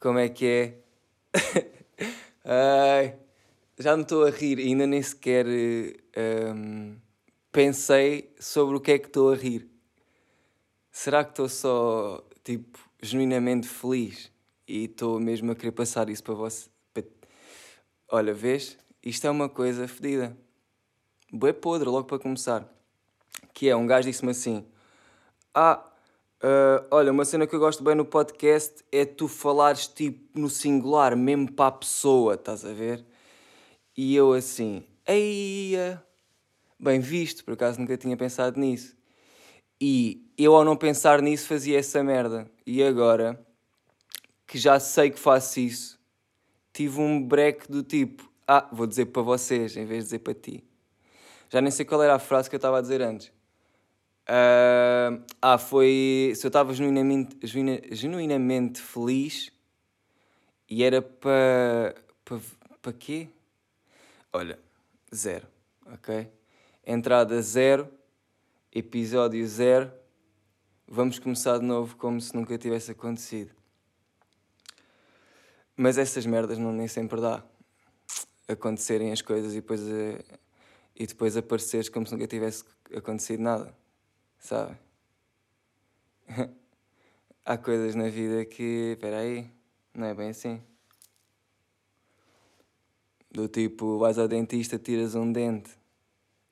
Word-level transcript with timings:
Como 0.00 0.18
é 0.18 0.28
que 0.28 0.46
é? 0.46 0.78
Ai, 2.44 3.18
já 3.76 3.96
me 3.96 4.02
estou 4.02 4.24
a 4.24 4.30
rir, 4.30 4.58
ainda 4.58 4.86
nem 4.86 5.02
sequer 5.02 5.44
um, 6.54 6.96
pensei 7.50 8.32
sobre 8.38 8.76
o 8.76 8.80
que 8.80 8.92
é 8.92 8.98
que 8.98 9.08
estou 9.08 9.32
a 9.32 9.34
rir. 9.34 9.68
Será 10.92 11.24
que 11.24 11.30
estou 11.30 11.48
só, 11.48 12.24
tipo, 12.44 12.78
genuinamente 13.02 13.68
feliz 13.68 14.30
e 14.66 14.84
estou 14.84 15.18
mesmo 15.18 15.50
a 15.50 15.56
querer 15.56 15.72
passar 15.72 16.08
isso 16.08 16.22
para 16.22 16.34
você? 16.34 16.68
Olha, 18.10 18.32
vês? 18.32 18.78
Isto 19.02 19.26
é 19.26 19.30
uma 19.30 19.48
coisa 19.48 19.86
fedida. 19.86 20.36
Boé 21.32 21.52
podre, 21.52 21.88
logo 21.88 22.06
para 22.06 22.18
começar. 22.18 22.66
Que 23.52 23.68
é, 23.68 23.76
um 23.76 23.86
gajo 23.86 24.08
disse-me 24.08 24.30
assim: 24.30 24.64
Ah, 25.52 25.84
Uh, 26.40 26.86
olha, 26.92 27.10
uma 27.10 27.24
cena 27.24 27.48
que 27.48 27.54
eu 27.54 27.58
gosto 27.58 27.82
bem 27.82 27.96
no 27.96 28.04
podcast 28.04 28.84
é 28.92 29.04
tu 29.04 29.26
falares 29.26 29.88
tipo 29.88 30.38
no 30.38 30.48
singular, 30.48 31.16
mesmo 31.16 31.52
para 31.52 31.66
a 31.66 31.72
pessoa, 31.72 32.34
estás 32.34 32.64
a 32.64 32.72
ver? 32.72 33.04
E 33.96 34.14
eu 34.14 34.32
assim, 34.32 34.84
eia, 35.04 36.00
bem 36.78 37.00
visto, 37.00 37.44
por 37.44 37.54
acaso 37.54 37.80
nunca 37.80 37.96
tinha 37.96 38.16
pensado 38.16 38.60
nisso. 38.60 38.96
E 39.80 40.30
eu 40.38 40.54
ao 40.54 40.64
não 40.64 40.76
pensar 40.76 41.20
nisso 41.20 41.48
fazia 41.48 41.78
essa 41.78 42.04
merda. 42.04 42.48
E 42.64 42.84
agora, 42.84 43.44
que 44.46 44.58
já 44.58 44.78
sei 44.78 45.10
que 45.10 45.18
faço 45.18 45.58
isso, 45.58 45.98
tive 46.72 47.00
um 47.00 47.20
break 47.20 47.70
do 47.70 47.82
tipo, 47.82 48.30
ah, 48.46 48.68
vou 48.70 48.86
dizer 48.86 49.06
para 49.06 49.22
vocês 49.22 49.76
em 49.76 49.84
vez 49.84 50.04
de 50.04 50.04
dizer 50.04 50.18
para 50.20 50.34
ti. 50.34 50.62
Já 51.50 51.60
nem 51.60 51.72
sei 51.72 51.84
qual 51.84 52.02
era 52.02 52.14
a 52.14 52.18
frase 52.20 52.48
que 52.48 52.54
eu 52.54 52.58
estava 52.58 52.78
a 52.78 52.80
dizer 52.80 53.02
antes. 53.02 53.32
Uh, 54.28 55.24
ah, 55.40 55.56
foi. 55.56 56.34
Se 56.36 56.44
eu 56.44 56.48
estava 56.48 56.74
genuinamente, 56.74 57.38
genuinamente 57.90 58.78
feliz 58.78 59.50
e 60.68 60.84
era 60.84 61.00
para. 61.00 61.94
para. 62.26 62.38
para 62.82 62.92
quê? 62.92 63.28
Olha, 64.30 64.58
zero, 65.14 65.46
ok? 65.86 66.30
Entrada 66.86 67.40
zero, 67.40 67.88
episódio 68.70 69.46
zero. 69.48 69.90
Vamos 70.86 71.18
começar 71.18 71.58
de 71.58 71.64
novo 71.64 71.96
como 71.96 72.20
se 72.20 72.34
nunca 72.34 72.58
tivesse 72.58 72.90
acontecido. 72.90 73.50
Mas 75.74 75.96
essas 75.96 76.26
merdas 76.26 76.58
não 76.58 76.72
nem 76.72 76.88
sempre 76.88 77.18
dá. 77.18 77.42
Acontecerem 78.46 79.10
as 79.10 79.22
coisas 79.22 79.52
e 79.52 79.56
depois, 79.56 79.80
eh, 79.88 80.22
e 80.94 81.06
depois 81.06 81.36
apareceres 81.36 81.88
como 81.88 82.06
se 82.06 82.12
nunca 82.12 82.26
tivesse 82.26 82.64
acontecido 82.94 83.42
nada 83.42 83.77
sabe? 84.38 84.76
Há 87.44 87.56
coisas 87.56 87.94
na 87.94 88.08
vida 88.08 88.44
que, 88.44 88.92
espera 88.92 89.18
aí, 89.18 89.50
não 89.94 90.06
é 90.06 90.14
bem 90.14 90.30
assim. 90.30 90.62
Do 93.30 93.48
tipo, 93.48 93.98
vais 93.98 94.18
ao 94.18 94.28
dentista, 94.28 94.78
tiras 94.78 95.14
um 95.14 95.30
dente. 95.30 95.70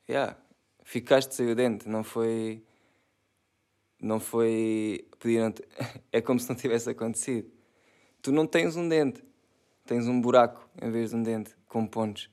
Já, 0.08 0.14
yeah, 0.14 0.38
ficaste 0.82 1.34
sem 1.34 1.50
o 1.50 1.54
dente, 1.54 1.88
não 1.88 2.04
foi. 2.04 2.62
Não 4.00 4.20
foi. 4.20 5.08
Pediram 5.18 5.52
é 6.12 6.20
como 6.20 6.38
se 6.38 6.48
não 6.48 6.56
tivesse 6.56 6.90
acontecido. 6.90 7.50
Tu 8.22 8.32
não 8.32 8.46
tens 8.46 8.76
um 8.76 8.88
dente, 8.88 9.22
tens 9.84 10.06
um 10.06 10.20
buraco 10.20 10.68
em 10.80 10.90
vez 10.90 11.10
de 11.10 11.16
um 11.16 11.22
dente, 11.22 11.56
com 11.66 11.86
pontos 11.86 12.30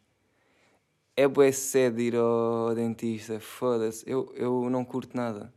é 1.15 1.27
bué 1.27 1.51
cedo 1.51 2.01
ir 2.01 2.15
ao 2.15 2.73
dentista, 2.73 3.39
foda-se, 3.39 4.03
eu, 4.09 4.33
eu 4.35 4.69
não 4.69 4.83
curto 4.83 5.15
nada. 5.15 5.53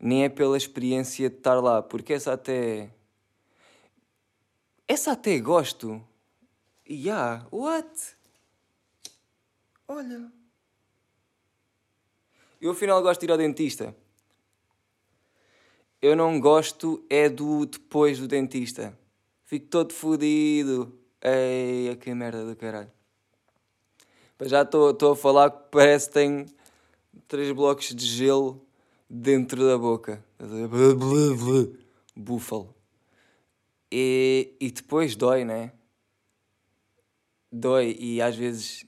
Nem 0.00 0.24
é 0.24 0.28
pela 0.28 0.56
experiência 0.56 1.28
de 1.28 1.36
estar 1.36 1.60
lá, 1.60 1.82
porque 1.82 2.12
essa 2.12 2.32
até. 2.32 2.90
Essa 4.86 5.12
até 5.12 5.38
gosto. 5.38 6.02
Yeah, 6.88 7.46
what? 7.50 8.16
Olha. 9.86 10.32
Eu 12.60 12.70
afinal 12.70 13.02
gosto 13.02 13.20
de 13.20 13.26
ir 13.26 13.30
ao 13.32 13.36
dentista. 13.36 13.94
Eu 16.00 16.14
não 16.14 16.40
gosto 16.40 17.04
é 17.10 17.28
do 17.28 17.66
depois 17.66 18.18
do 18.18 18.28
dentista. 18.28 18.96
Fico 19.44 19.66
todo 19.66 19.92
fodido. 19.92 20.96
Ei, 21.20 21.94
que 21.96 22.14
merda 22.14 22.44
do 22.46 22.54
caralho. 22.54 22.97
Já 24.42 24.62
estou 24.62 25.12
a 25.12 25.16
falar 25.16 25.50
que 25.50 25.58
parece 25.70 26.06
que 26.06 26.14
tem 26.14 26.46
três 27.26 27.50
blocos 27.50 27.92
de 27.92 28.06
gelo 28.06 28.64
dentro 29.10 29.66
da 29.66 29.76
boca. 29.76 30.24
Búfalo. 32.14 32.72
E, 33.90 34.54
e 34.60 34.70
depois 34.70 35.16
dói, 35.16 35.44
né? 35.44 35.72
Dói 37.50 37.96
e 37.98 38.22
às 38.22 38.36
vezes. 38.36 38.86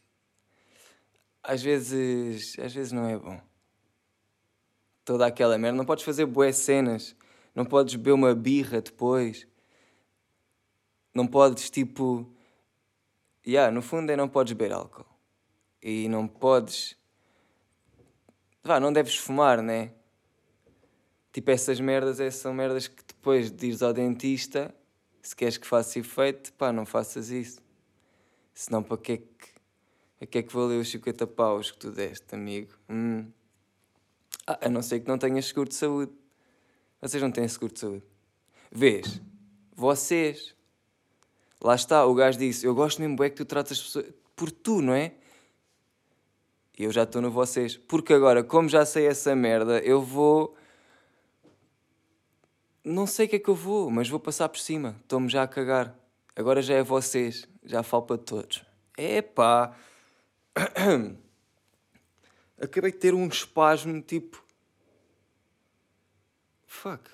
Às 1.43 1.62
vezes. 1.62 2.56
Às 2.60 2.72
vezes 2.72 2.93
não 2.93 3.09
é 3.09 3.19
bom. 3.19 3.41
Toda 5.05 5.27
aquela 5.27 5.59
merda. 5.59 5.77
Não 5.77 5.84
podes 5.84 6.05
fazer 6.05 6.27
boas 6.27 6.56
cenas. 6.56 7.16
Não 7.56 7.65
podes 7.65 7.97
beber 7.97 8.12
uma 8.12 8.37
birra 8.37 8.81
depois. 8.81 9.49
Não 11.12 11.27
podes, 11.27 11.71
tipo. 11.71 12.25
Yeah, 13.44 13.72
no 13.72 13.83
fundo 13.83 14.12
é 14.12 14.16
não 14.16 14.28
podes 14.28 14.53
beber 14.53 14.72
álcool 14.72 15.09
e 15.82 16.08
não 16.08 16.26
podes. 16.26 16.96
Vá, 18.62 18.78
não 18.78 18.92
deves 18.92 19.16
fumar, 19.16 19.62
né? 19.62 19.92
Tipo, 21.32 21.50
essas 21.50 21.80
merdas 21.80 22.20
é, 22.20 22.30
são 22.30 22.52
merdas 22.52 22.88
que 22.88 23.02
depois 23.06 23.50
de 23.50 23.68
ires 23.68 23.82
ao 23.82 23.92
dentista, 23.92 24.74
se 25.22 25.34
queres 25.34 25.56
que 25.56 25.66
faça 25.66 25.98
efeito, 25.98 26.52
pá, 26.54 26.72
não 26.72 26.84
faças 26.84 27.30
isso. 27.30 27.60
Senão, 28.52 28.82
para 28.82 28.98
que 28.98 29.12
é 29.12 29.16
que, 29.16 29.24
a 30.20 30.26
que 30.26 30.38
é 30.38 30.42
que 30.42 30.52
valeu 30.52 30.80
os 30.80 30.91
50 30.91 31.26
paus 31.28 31.70
que 31.70 31.78
tu 31.78 31.91
deste, 31.91 32.34
amigo? 32.34 32.72
Hum. 32.88 33.30
Ah, 34.47 34.58
a 34.62 34.68
não 34.68 34.82
ser 34.82 35.00
que 35.00 35.08
não 35.08 35.16
tenhas 35.16 35.47
seguro 35.47 35.68
de 35.68 35.74
saúde. 35.76 36.12
Vocês 37.00 37.22
não 37.22 37.30
têm 37.30 37.47
seguro 37.47 37.72
de 37.72 37.78
saúde. 37.78 38.04
Vês? 38.70 39.20
Vocês. 39.74 40.54
Lá 41.62 41.74
está, 41.74 42.04
o 42.04 42.14
gajo 42.14 42.38
disse: 42.38 42.66
Eu 42.66 42.74
gosto 42.74 43.00
mesmo 43.00 43.22
é 43.22 43.30
que 43.30 43.36
tu 43.36 43.44
tratas 43.44 43.78
as 43.78 43.84
pessoas 43.84 44.06
por 44.34 44.50
tu, 44.50 44.82
não 44.82 44.92
é? 44.92 45.14
Eu 46.82 46.91
já 46.91 47.02
estou 47.02 47.20
no 47.20 47.30
vocês. 47.30 47.76
Porque 47.76 48.14
agora, 48.14 48.42
como 48.42 48.66
já 48.66 48.86
sei 48.86 49.06
essa 49.06 49.36
merda, 49.36 49.80
eu 49.80 50.00
vou. 50.00 50.56
Não 52.82 53.06
sei 53.06 53.26
o 53.26 53.28
que 53.28 53.36
é 53.36 53.38
que 53.38 53.50
eu 53.50 53.54
vou, 53.54 53.91
mas 53.91 54.08
vou 54.08 54.18
passar 54.18 54.48
por 54.48 54.58
cima. 54.58 54.96
Estou-me 55.02 55.28
já 55.28 55.42
a 55.42 55.46
cagar. 55.46 55.94
Agora 56.34 56.62
já 56.62 56.74
é 56.74 56.82
vocês. 56.82 57.46
Já 57.62 57.82
falo 57.82 58.04
para 58.04 58.16
todos. 58.16 58.64
Epá! 58.96 59.76
Acabei 62.58 62.92
de 62.92 62.97
ter 62.98 63.12
um 63.12 63.28
espasmo 63.28 64.00
tipo. 64.00 64.42
Fuck. 66.66 67.10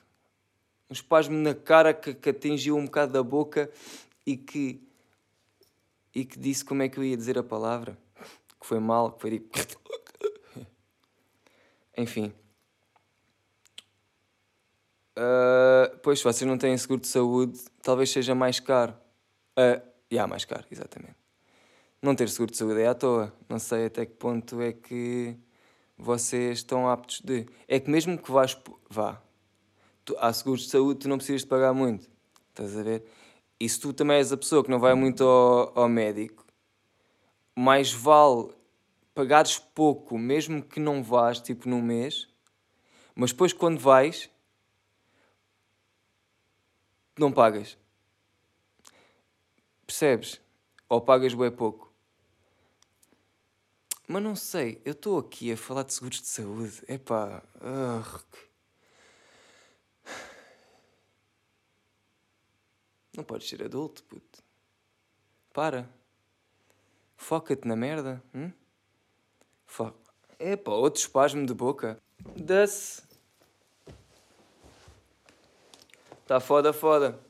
Um 0.88 0.92
espasmo 0.92 1.36
na 1.36 1.56
cara 1.56 1.92
que, 1.92 2.14
que 2.14 2.30
atingiu 2.30 2.76
um 2.76 2.84
bocado 2.84 3.12
da 3.12 3.22
boca 3.22 3.68
e 4.24 4.36
que. 4.36 4.80
e 6.14 6.24
que 6.24 6.38
disse 6.38 6.64
como 6.64 6.84
é 6.84 6.88
que 6.88 6.98
eu 6.98 7.04
ia 7.04 7.16
dizer 7.16 7.36
a 7.36 7.42
palavra 7.42 8.05
que 8.66 8.68
foi 8.68 8.80
mal, 8.80 9.12
que 9.12 9.20
foi 9.20 9.30
tipo. 9.38 9.56
Enfim. 11.96 12.34
Uh, 15.16 15.96
pois, 16.02 16.18
se 16.18 16.24
vocês 16.24 16.46
não 16.46 16.58
têm 16.58 16.76
seguro 16.76 17.00
de 17.00 17.06
saúde, 17.06 17.58
talvez 17.80 18.10
seja 18.10 18.34
mais 18.34 18.58
caro. 18.58 18.92
Uh, 19.56 19.80
yeah, 20.12 20.28
mais 20.28 20.44
caro, 20.44 20.64
exatamente. 20.70 21.14
Não 22.02 22.14
ter 22.14 22.28
seguro 22.28 22.50
de 22.50 22.58
saúde 22.58 22.80
é 22.80 22.88
à 22.88 22.94
toa. 22.94 23.32
Não 23.48 23.58
sei 23.58 23.86
até 23.86 24.04
que 24.04 24.14
ponto 24.14 24.60
é 24.60 24.72
que 24.72 25.36
vocês 25.96 26.58
estão 26.58 26.88
aptos 26.90 27.20
de. 27.20 27.46
É 27.68 27.78
que 27.78 27.88
mesmo 27.88 28.18
que 28.18 28.30
vás. 28.30 28.60
Vá. 28.90 29.22
Tu, 30.04 30.14
há 30.18 30.32
seguros 30.32 30.62
de 30.64 30.70
saúde, 30.70 31.00
tu 31.00 31.08
não 31.08 31.16
precisas 31.18 31.42
de 31.42 31.48
pagar 31.48 31.72
muito. 31.72 32.10
Estás 32.50 32.76
a 32.76 32.82
ver? 32.82 33.04
E 33.58 33.68
se 33.68 33.80
tu 33.80 33.92
também 33.92 34.16
és 34.16 34.32
a 34.32 34.36
pessoa 34.36 34.62
que 34.62 34.70
não 34.70 34.78
vai 34.78 34.94
muito 34.94 35.24
ao, 35.24 35.72
ao 35.78 35.88
médico, 35.88 36.44
mais 37.56 37.92
vale 37.92 38.55
pagares 39.16 39.58
pouco, 39.58 40.18
mesmo 40.18 40.62
que 40.62 40.78
não 40.78 41.02
vás, 41.02 41.40
tipo 41.40 41.66
num 41.66 41.80
mês, 41.80 42.28
mas 43.14 43.32
depois 43.32 43.50
quando 43.50 43.78
vais, 43.78 44.30
não 47.18 47.32
pagas. 47.32 47.78
Percebes? 49.86 50.38
Ou 50.86 51.00
pagas 51.00 51.32
bem 51.32 51.50
pouco. 51.50 51.90
Mas 54.06 54.22
não 54.22 54.36
sei, 54.36 54.82
eu 54.84 54.92
estou 54.92 55.18
aqui 55.18 55.50
a 55.50 55.56
falar 55.56 55.84
de 55.84 55.94
seguros 55.94 56.20
de 56.20 56.26
saúde. 56.26 56.82
Epá. 56.86 57.42
Uh, 57.56 58.22
não 63.16 63.24
podes 63.24 63.48
ser 63.48 63.64
adulto, 63.64 64.04
puto. 64.04 64.44
Para. 65.54 65.88
Foca-te 67.16 67.66
na 67.66 67.74
merda. 67.74 68.22
Hum? 68.34 68.52
Foca. 69.66 69.96
Epá, 70.38 70.72
outro 70.72 71.00
espasmo 71.00 71.44
de 71.44 71.54
boca. 71.54 71.98
Desce. 72.36 73.02
Tá 76.26 76.40
foda, 76.40 76.72
foda. 76.72 77.20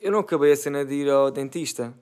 eu 0.00 0.12
não 0.12 0.20
acabei 0.20 0.52
a 0.52 0.56
cena 0.56 0.84
de 0.84 0.94
ir 0.94 1.10
ao 1.10 1.30
dentista. 1.30 1.92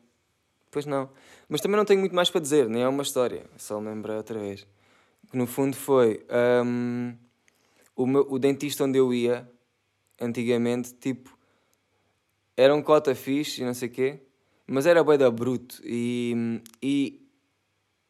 Pois 0.71 0.85
não. 0.85 1.09
Mas 1.49 1.61
também 1.61 1.77
não 1.77 1.85
tenho 1.85 2.01
muito 2.01 2.15
mais 2.15 2.29
para 2.29 2.41
dizer, 2.41 2.69
nem 2.69 2.83
é 2.83 2.89
uma 2.89 3.03
história. 3.03 3.47
Só 3.57 3.81
me 3.81 3.89
lembrei 3.89 4.17
outra 4.17 4.39
vez. 4.39 4.67
Que 5.31 5.37
no 5.37 5.47
fundo 5.47 5.77
foi. 5.77 6.27
Um, 6.65 7.17
o, 7.95 8.07
meu, 8.07 8.27
o 8.29 8.39
dentista 8.39 8.85
onde 8.85 8.99
eu 8.99 9.15
ia, 9.15 9.51
antigamente, 10.21 10.93
tipo. 10.95 11.37
Era 12.57 12.75
um 12.75 12.83
cota 12.83 13.15
fixe 13.15 13.63
e 13.63 13.65
não 13.65 13.75
sei 13.75 13.89
o 13.89 13.93
quê. 13.93 14.21
Mas 14.67 14.87
era 14.87 15.03
bem 15.03 15.17
da 15.17 15.31
bruto. 15.31 15.81
E, 15.85 16.61
e, 16.83 17.26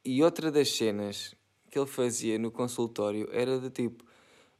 e 0.07 0.23
outra 0.23 0.53
das 0.53 0.71
cenas 0.71 1.35
que 1.69 1.77
ele 1.77 1.87
fazia 1.87 2.39
no 2.39 2.51
consultório 2.51 3.29
era 3.33 3.59
de 3.59 3.69
tipo. 3.69 4.05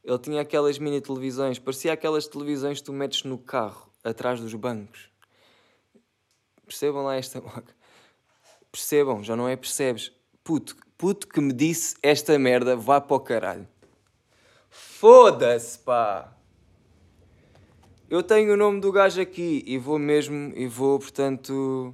Ele 0.03 0.19
tinha 0.19 0.41
aquelas 0.41 0.77
mini 0.77 0.99
televisões, 0.99 1.57
parecia 1.57 1.93
aquelas 1.93 2.27
televisões 2.27 2.79
que 2.79 2.83
tu 2.83 2.93
metes 2.93 3.23
no 3.23 3.37
carro, 3.37 3.89
atrás 4.03 4.41
dos 4.41 4.53
bancos. 4.53 5.09
Percebam 6.65 7.03
lá 7.03 7.15
esta 7.15 7.39
moca. 7.39 7.73
Percebam, 8.69 9.23
já 9.23 9.37
não 9.37 9.47
é 9.47 9.55
percebes. 9.55 10.11
Puto, 10.43 10.75
puto 10.97 11.25
que 11.27 11.39
me 11.39 11.53
disse 11.53 11.95
esta 12.03 12.37
merda, 12.37 12.75
vá 12.75 12.99
para 12.99 13.15
o 13.15 13.19
caralho. 13.19 13.67
Foda-se, 14.69 15.79
pá! 15.79 16.33
Eu 18.09 18.21
tenho 18.21 18.53
o 18.53 18.57
nome 18.57 18.81
do 18.81 18.91
gajo 18.91 19.21
aqui 19.21 19.63
e 19.65 19.77
vou 19.77 19.97
mesmo, 19.97 20.53
e 20.55 20.67
vou, 20.67 20.99
portanto, 20.99 21.93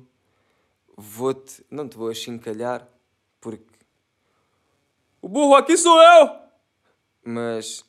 vou-te, 0.97 1.63
não 1.69 1.87
te 1.87 1.97
vou 1.97 2.09
achincalhar, 2.09 2.87
porque 3.43 3.65
o 5.21 5.27
burro 5.27 5.55
aqui 5.55 5.77
sou 5.77 6.01
eu! 6.01 6.29
Mas, 7.25 7.85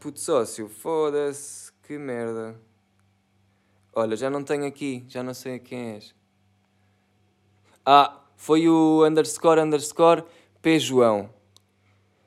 puto 0.00 0.18
sócio, 0.18 0.68
foda-se, 0.68 1.72
que 1.84 1.96
merda. 1.96 2.60
Olha, 3.94 4.16
já 4.16 4.28
não 4.28 4.42
tenho 4.42 4.66
aqui, 4.66 5.04
já 5.08 5.22
não 5.22 5.32
sei 5.32 5.60
quem 5.60 5.94
és. 5.94 6.14
Ah, 7.84 8.20
foi 8.36 8.68
o 8.68 9.06
underscore 9.06 9.60
underscore 9.60 10.24
P. 10.60 10.78
João. 10.80 11.30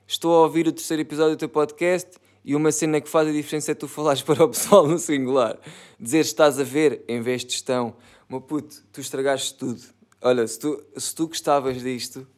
Estou 0.06 0.34
a 0.34 0.40
ouvir 0.40 0.66
o 0.66 0.72
terceiro 0.72 1.02
episódio 1.02 1.36
do 1.36 1.38
teu 1.38 1.48
podcast 1.48 2.18
e 2.42 2.56
uma 2.56 2.72
cena 2.72 3.00
que 3.00 3.08
faz 3.08 3.28
a 3.28 3.32
diferença 3.32 3.72
é 3.72 3.74
tu 3.74 3.86
falares 3.86 4.22
para 4.24 4.42
o 4.42 4.48
pessoal 4.48 4.86
no 4.86 4.98
singular. 4.98 5.58
Dizer 5.98 6.20
estás 6.20 6.58
a 6.58 6.64
ver 6.64 7.04
em 7.06 7.20
vez 7.20 7.44
de 7.44 7.52
estão. 7.52 7.94
Meu 8.28 8.40
puto, 8.40 8.82
tu 8.90 9.00
estragaste 9.00 9.54
tudo. 9.54 9.99
Olha, 10.22 10.46
se 10.46 10.58
tu, 10.58 10.84
se 10.96 11.14
tu 11.14 11.28
gostavas 11.28 11.80
disto, 11.80 12.28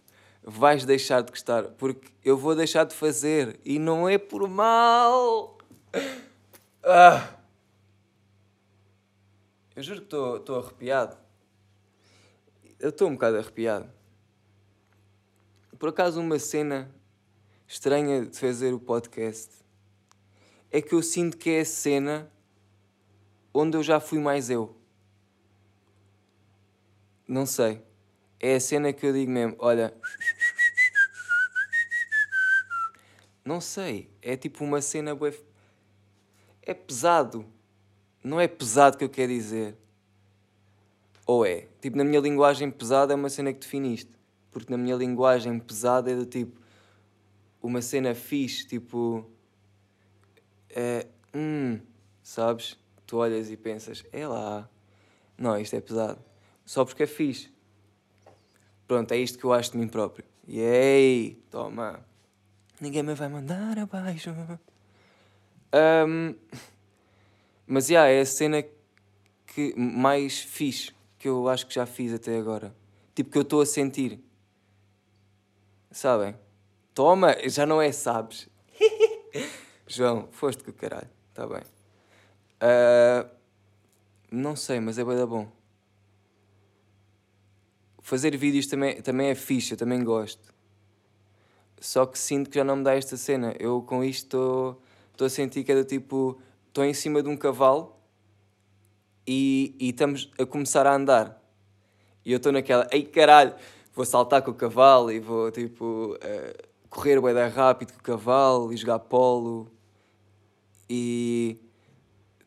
vais 0.42 0.84
deixar 0.84 1.22
de 1.22 1.30
gostar, 1.30 1.64
porque 1.70 2.12
eu 2.24 2.36
vou 2.36 2.54
deixar 2.54 2.84
de 2.84 2.94
fazer 2.94 3.58
e 3.64 3.78
não 3.78 4.08
é 4.08 4.18
por 4.18 4.48
mal. 4.48 5.58
Ah. 6.84 7.36
Eu 9.74 9.82
juro 9.82 10.00
que 10.00 10.14
estou 10.14 10.58
arrepiado. 10.58 11.16
Eu 12.78 12.90
estou 12.90 13.08
um 13.08 13.14
bocado 13.14 13.38
arrepiado. 13.38 13.90
Por 15.78 15.88
acaso, 15.88 16.20
uma 16.20 16.38
cena 16.38 16.88
estranha 17.66 18.26
de 18.26 18.38
fazer 18.38 18.72
o 18.72 18.78
podcast 18.78 19.50
é 20.70 20.80
que 20.80 20.94
eu 20.94 21.02
sinto 21.02 21.36
que 21.36 21.50
é 21.50 21.60
a 21.60 21.64
cena 21.64 22.30
onde 23.52 23.76
eu 23.76 23.82
já 23.82 23.98
fui 23.98 24.18
mais 24.18 24.50
eu. 24.50 24.81
Não 27.26 27.46
sei. 27.46 27.82
É 28.38 28.56
a 28.56 28.60
cena 28.60 28.92
que 28.92 29.06
eu 29.06 29.12
digo 29.12 29.30
mesmo: 29.30 29.56
olha. 29.58 29.94
Não 33.44 33.60
sei. 33.60 34.10
É 34.20 34.36
tipo 34.36 34.64
uma 34.64 34.80
cena. 34.80 35.16
É 36.62 36.74
pesado. 36.74 37.46
Não 38.22 38.40
é 38.40 38.46
pesado 38.46 38.96
que 38.96 39.04
eu 39.04 39.08
quero 39.08 39.32
dizer. 39.32 39.76
Ou 41.26 41.46
é? 41.46 41.68
Tipo, 41.80 41.96
na 41.96 42.04
minha 42.04 42.20
linguagem 42.20 42.70
pesada 42.70 43.12
é 43.12 43.16
uma 43.16 43.30
cena 43.30 43.52
que 43.52 43.60
definiste. 43.60 44.10
Porque 44.50 44.70
na 44.70 44.78
minha 44.78 44.96
linguagem 44.96 45.58
pesada 45.58 46.10
é 46.10 46.16
do 46.16 46.26
tipo. 46.26 46.60
Uma 47.62 47.80
cena 47.80 48.14
fixe, 48.14 48.66
tipo. 48.66 49.30
É. 50.70 51.06
Hum. 51.34 51.80
Sabes? 52.22 52.78
Tu 53.06 53.16
olhas 53.16 53.50
e 53.50 53.56
pensas, 53.56 54.04
é 54.12 54.26
lá. 54.26 54.68
Não, 55.36 55.58
isto 55.58 55.74
é 55.74 55.80
pesado. 55.80 56.22
Só 56.72 56.86
porque 56.86 57.02
é 57.02 57.06
fixe. 57.06 57.52
Pronto, 58.88 59.12
é 59.12 59.18
isto 59.18 59.38
que 59.38 59.44
eu 59.44 59.52
acho 59.52 59.72
de 59.72 59.76
mim 59.76 59.86
próprio. 59.86 60.24
E 60.48 60.58
aí, 60.58 61.34
toma. 61.50 62.02
Ninguém 62.80 63.02
me 63.02 63.12
vai 63.12 63.28
mandar 63.28 63.78
abaixo. 63.78 64.30
Um, 65.74 66.34
mas, 67.66 67.88
já, 67.88 68.06
yeah, 68.06 68.18
é 68.18 68.22
a 68.22 68.24
cena 68.24 68.64
que 69.48 69.74
mais 69.76 70.40
fixe 70.40 70.94
que 71.18 71.28
eu 71.28 71.46
acho 71.46 71.66
que 71.66 71.74
já 71.74 71.84
fiz 71.84 72.10
até 72.10 72.38
agora. 72.38 72.74
Tipo, 73.14 73.32
que 73.32 73.36
eu 73.36 73.42
estou 73.42 73.60
a 73.60 73.66
sentir. 73.66 74.18
Sabem? 75.90 76.34
Toma, 76.94 77.36
já 77.50 77.66
não 77.66 77.82
é 77.82 77.92
sabes. 77.92 78.48
João, 79.86 80.26
foste 80.30 80.66
o 80.70 80.72
caralho. 80.72 81.10
Está 81.28 81.46
bem. 81.46 81.64
Uh, 82.62 83.28
não 84.30 84.56
sei, 84.56 84.80
mas 84.80 84.98
é 84.98 85.04
bem 85.04 85.16
da 85.18 85.26
bom. 85.26 85.52
Fazer 88.02 88.36
vídeos 88.36 88.66
também, 88.66 89.00
também 89.00 89.28
é 89.28 89.34
fixe, 89.34 89.72
eu 89.72 89.78
também 89.78 90.02
gosto. 90.02 90.52
Só 91.80 92.04
que 92.04 92.18
sinto 92.18 92.50
que 92.50 92.56
já 92.56 92.64
não 92.64 92.76
me 92.76 92.84
dá 92.84 92.94
esta 92.94 93.16
cena. 93.16 93.54
Eu 93.58 93.80
com 93.82 94.04
isto 94.04 94.76
estou 95.12 95.26
a 95.26 95.30
sentir 95.30 95.64
que 95.64 95.72
é 95.72 95.74
do 95.74 95.84
tipo. 95.84 96.38
Estou 96.68 96.84
em 96.84 96.94
cima 96.94 97.22
de 97.22 97.28
um 97.28 97.36
cavalo 97.36 97.94
e, 99.26 99.76
e 99.78 99.90
estamos 99.90 100.30
a 100.38 100.46
começar 100.46 100.86
a 100.86 100.94
andar. 100.94 101.40
E 102.24 102.32
eu 102.32 102.38
estou 102.38 102.52
naquela, 102.52 102.86
ei 102.90 103.04
caralho, 103.04 103.54
vou 103.94 104.04
saltar 104.04 104.42
com 104.42 104.52
o 104.52 104.54
cavalo 104.54 105.10
e 105.10 105.20
vou 105.20 105.50
tipo 105.50 106.16
uh, 106.16 106.68
correr 106.88 107.20
bem 107.20 107.48
rápido 107.48 107.92
com 107.92 107.98
o 107.98 108.02
cavalo 108.02 108.72
e 108.72 108.76
jogar 108.76 109.00
polo. 109.00 109.70
E 110.88 111.58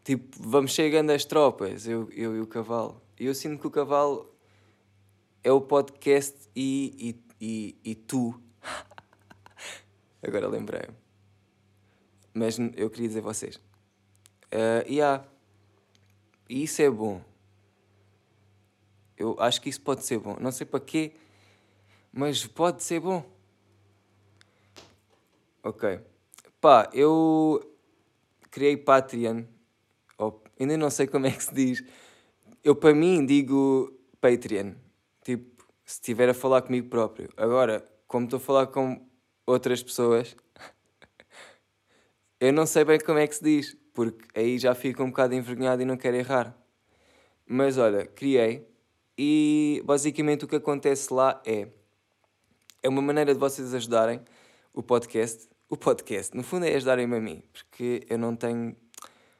tipo, 0.03 0.37
vamos 0.39 0.71
chegando 0.71 1.11
às 1.11 1.25
tropas, 1.25 1.87
eu, 1.87 2.09
eu 2.11 2.35
e 2.35 2.41
o 2.41 2.47
cavalo. 2.47 3.01
E 3.19 3.25
eu 3.25 3.35
sinto 3.35 3.59
que 3.59 3.67
o 3.67 3.71
cavalo 3.71 4.34
é 5.45 5.51
o 5.51 5.61
podcast 5.61 6.49
e, 6.55 7.15
e, 7.39 7.45
e, 7.45 7.91
e 7.91 7.95
tu. 7.95 8.33
Agora 10.23 10.47
lembrei-me. 10.47 10.95
Mas 12.33 12.57
eu 12.75 12.89
queria 12.89 13.09
dizer 13.09 13.21
vocês. 13.21 13.57
Uh, 14.47 14.81
e 14.87 14.95
yeah. 14.95 15.23
E 16.49 16.63
isso 16.63 16.81
é 16.81 16.89
bom. 16.89 17.21
Eu 19.15 19.35
acho 19.39 19.61
que 19.61 19.69
isso 19.69 19.81
pode 19.81 20.03
ser 20.03 20.17
bom. 20.17 20.35
Não 20.41 20.51
sei 20.51 20.65
para 20.65 20.79
quê, 20.79 21.13
mas 22.11 22.47
pode 22.47 22.83
ser 22.83 22.99
bom. 22.99 23.23
Ok. 25.61 25.99
Pá, 26.59 26.89
eu 26.91 27.77
criei 28.49 28.75
Patreon. 28.77 29.43
Ou, 30.17 30.43
ainda 30.59 30.75
não 30.75 30.89
sei 30.89 31.05
como 31.05 31.27
é 31.27 31.31
que 31.31 31.43
se 31.43 31.53
diz. 31.53 31.83
Eu, 32.63 32.75
para 32.75 32.95
mim, 32.95 33.23
digo 33.23 33.95
Patreon. 34.19 34.84
Tipo, 35.25 35.65
se 35.83 35.95
estiver 35.95 36.29
a 36.29 36.33
falar 36.33 36.61
comigo 36.61 36.87
próprio. 36.87 37.29
Agora, 37.35 37.83
como 38.07 38.25
estou 38.25 38.37
a 38.37 38.39
falar 38.39 38.67
com 38.67 39.05
outras 39.45 39.83
pessoas, 39.83 40.35
eu 42.39 42.53
não 42.53 42.65
sei 42.65 42.85
bem 42.85 42.99
como 42.99 43.19
é 43.19 43.27
que 43.27 43.35
se 43.35 43.43
diz 43.43 43.77
porque 43.91 44.27
aí 44.39 44.59
já 44.59 44.75
fico 44.75 45.01
um 45.01 45.07
bocado 45.07 45.33
envergonhado 45.33 45.81
e 45.81 45.85
não 45.85 45.97
quero 45.97 46.15
errar. 46.15 46.55
Mas 47.47 47.77
olha, 47.77 48.05
criei 48.05 48.67
e 49.17 49.81
basicamente 49.85 50.45
o 50.45 50.47
que 50.47 50.57
acontece 50.57 51.11
lá 51.11 51.41
é 51.45 51.69
é 52.83 52.89
uma 52.89 53.01
maneira 53.01 53.33
de 53.33 53.39
vocês 53.39 53.73
ajudarem 53.73 54.21
o 54.71 54.83
podcast. 54.83 55.49
O 55.67 55.75
podcast, 55.75 56.37
no 56.37 56.43
fundo, 56.43 56.65
é 56.65 56.75
ajudarem-me 56.75 57.15
a 57.15 57.19
mim, 57.19 57.41
porque 57.51 58.05
eu 58.07 58.19
não 58.19 58.35
tenho, 58.35 58.75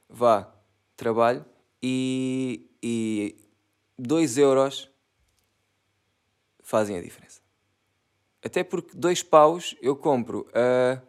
vá, 0.09 0.51
trabalho 0.97 1.45
e, 1.83 2.67
e 2.81 3.35
2 3.99 4.39
euros 4.39 4.89
fazem 6.65 6.97
a 6.97 7.01
diferença. 7.01 7.39
Até 8.43 8.63
porque 8.63 8.97
dois 8.97 9.21
paus 9.21 9.75
eu 9.81 9.95
compro. 9.95 10.47
Uh, 10.49 10.99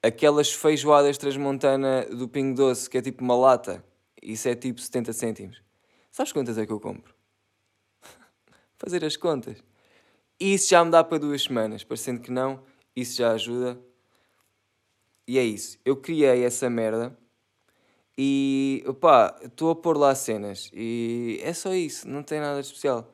aquelas 0.00 0.52
feijoadas 0.52 1.18
transmontana 1.18 2.06
do 2.06 2.28
Pingo 2.28 2.54
Doce, 2.54 2.88
que 2.88 2.96
é 2.96 3.02
tipo 3.02 3.24
uma 3.24 3.36
lata, 3.36 3.84
isso 4.22 4.48
é 4.48 4.54
tipo 4.54 4.80
70 4.80 5.12
cêntimos. 5.12 5.62
Sabes 6.12 6.32
quantas 6.32 6.56
é 6.56 6.64
que 6.64 6.72
eu 6.72 6.80
compro? 6.80 7.12
Fazer 8.78 9.04
as 9.04 9.16
contas. 9.16 9.62
Isso 10.38 10.70
já 10.70 10.84
me 10.84 10.90
dá 10.92 11.02
para 11.02 11.18
duas 11.18 11.42
semanas, 11.42 11.82
parecendo 11.82 12.20
que 12.20 12.30
não, 12.30 12.62
isso 12.94 13.16
já 13.16 13.32
ajuda. 13.32 13.78
E 15.26 15.38
é 15.38 15.44
isso. 15.44 15.76
Eu 15.84 15.96
criei 15.96 16.44
essa 16.44 16.70
merda 16.70 17.18
e 18.16 18.84
opá, 18.86 19.36
estou 19.42 19.70
a 19.70 19.76
pôr 19.76 19.96
lá 19.96 20.14
cenas 20.14 20.70
e 20.72 21.40
é 21.42 21.52
só 21.52 21.74
isso, 21.74 22.08
não 22.08 22.22
tem 22.22 22.38
nada 22.38 22.60
de 22.60 22.66
especial. 22.68 23.12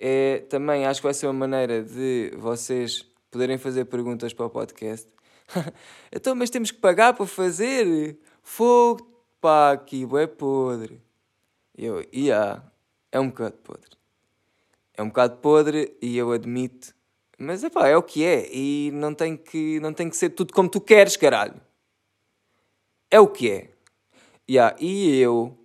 É, 0.00 0.38
também 0.48 0.86
acho 0.86 1.00
que 1.00 1.06
vai 1.06 1.14
ser 1.14 1.26
uma 1.26 1.32
maneira 1.32 1.82
de 1.82 2.32
vocês 2.36 3.06
poderem 3.30 3.58
fazer 3.58 3.84
perguntas 3.86 4.32
para 4.32 4.46
o 4.46 4.50
podcast 4.50 5.14
então, 6.12 6.34
mas 6.34 6.50
temos 6.50 6.70
que 6.70 6.78
pagar 6.78 7.14
para 7.14 7.26
fazer? 7.26 8.18
Fogo, 8.42 9.06
pá, 9.40 9.72
aqui, 9.72 10.06
é 10.18 10.26
podre. 10.26 11.00
E 11.76 11.84
eu, 11.84 12.04
yeah, 12.14 12.64
é 13.10 13.20
um 13.20 13.28
bocado 13.28 13.56
podre. 13.58 13.90
É 14.96 15.02
um 15.02 15.08
bocado 15.08 15.36
podre 15.38 15.96
e 16.00 16.16
eu 16.16 16.32
admito. 16.32 16.94
Mas 17.38 17.64
epá, 17.64 17.88
é 17.88 17.96
o 17.96 18.02
que 18.02 18.24
é. 18.24 18.48
E 18.52 18.90
não 18.92 19.14
tem 19.14 19.36
que, 19.36 19.80
não 19.80 19.92
tem 19.92 20.08
que 20.08 20.16
ser 20.16 20.30
tudo 20.30 20.52
como 20.52 20.68
tu 20.68 20.80
queres, 20.80 21.16
caralho. 21.16 21.60
É 23.10 23.18
o 23.18 23.26
que 23.26 23.50
é. 23.50 23.70
Yeah, 24.48 24.76
e 24.78 25.18
eu 25.18 25.58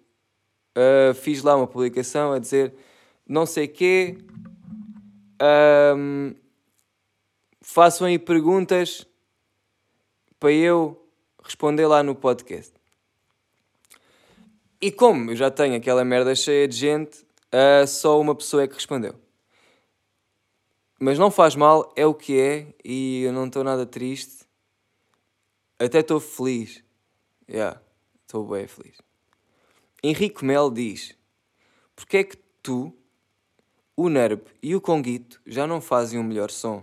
uh, 0.77 1.13
fiz 1.13 1.43
lá 1.43 1.55
uma 1.55 1.67
publicação 1.67 2.31
a 2.31 2.39
dizer 2.39 2.73
não 3.29 3.45
sei 3.45 3.67
quê. 3.67 4.17
Um, 5.95 6.33
façam 7.61 8.07
aí 8.07 8.17
perguntas 8.17 9.05
para 10.39 10.51
eu 10.51 11.07
responder 11.43 11.85
lá 11.85 12.01
no 12.01 12.15
podcast. 12.15 12.73
E 14.81 14.91
como 14.91 15.31
eu 15.31 15.35
já 15.35 15.51
tenho 15.51 15.75
aquela 15.75 16.03
merda 16.03 16.33
cheia 16.33 16.67
de 16.67 16.75
gente, 16.75 17.21
uh, 17.53 17.85
só 17.85 18.19
uma 18.19 18.33
pessoa 18.33 18.63
é 18.63 18.67
que 18.67 18.73
respondeu. 18.73 19.13
Mas 20.99 21.19
não 21.19 21.29
faz 21.29 21.55
mal, 21.55 21.93
é 21.95 22.05
o 22.05 22.13
que 22.13 22.39
é 22.39 22.73
e 22.83 23.23
eu 23.23 23.31
não 23.31 23.45
estou 23.45 23.63
nada 23.63 23.85
triste. 23.85 24.45
Até 25.77 25.99
estou 25.99 26.19
feliz. 26.19 26.83
Já, 27.47 27.55
yeah, 27.55 27.81
estou 28.21 28.45
bem 28.47 28.67
feliz. 28.67 28.97
Henrique 30.03 30.43
Mel 30.43 30.69
diz: 30.71 31.15
Porquê 31.95 32.17
é 32.17 32.23
que 32.23 32.37
tu, 32.61 32.93
o 34.01 34.07
Nerb 34.07 34.41
e 34.63 34.73
o 34.77 34.79
Conguito 34.79 35.41
já 35.45 35.67
não 35.67 35.81
fazem 35.81 36.17
um 36.17 36.23
melhor 36.23 36.49
som? 36.49 36.81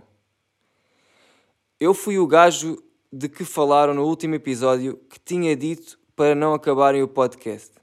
Eu 1.79 1.91
fui 1.95 2.19
o 2.19 2.27
gajo 2.27 2.77
de 3.11 3.27
que 3.27 3.43
falaram 3.43 3.95
no 3.95 4.05
último 4.05 4.35
episódio 4.35 4.97
que 5.09 5.19
tinha 5.19 5.55
dito 5.55 5.99
para 6.15 6.35
não 6.35 6.53
acabarem 6.53 7.01
o 7.01 7.07
podcast. 7.07 7.73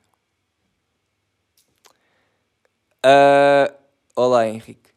Uh, 3.05 3.75
olá, 4.15 4.47
Henrique. 4.47 4.91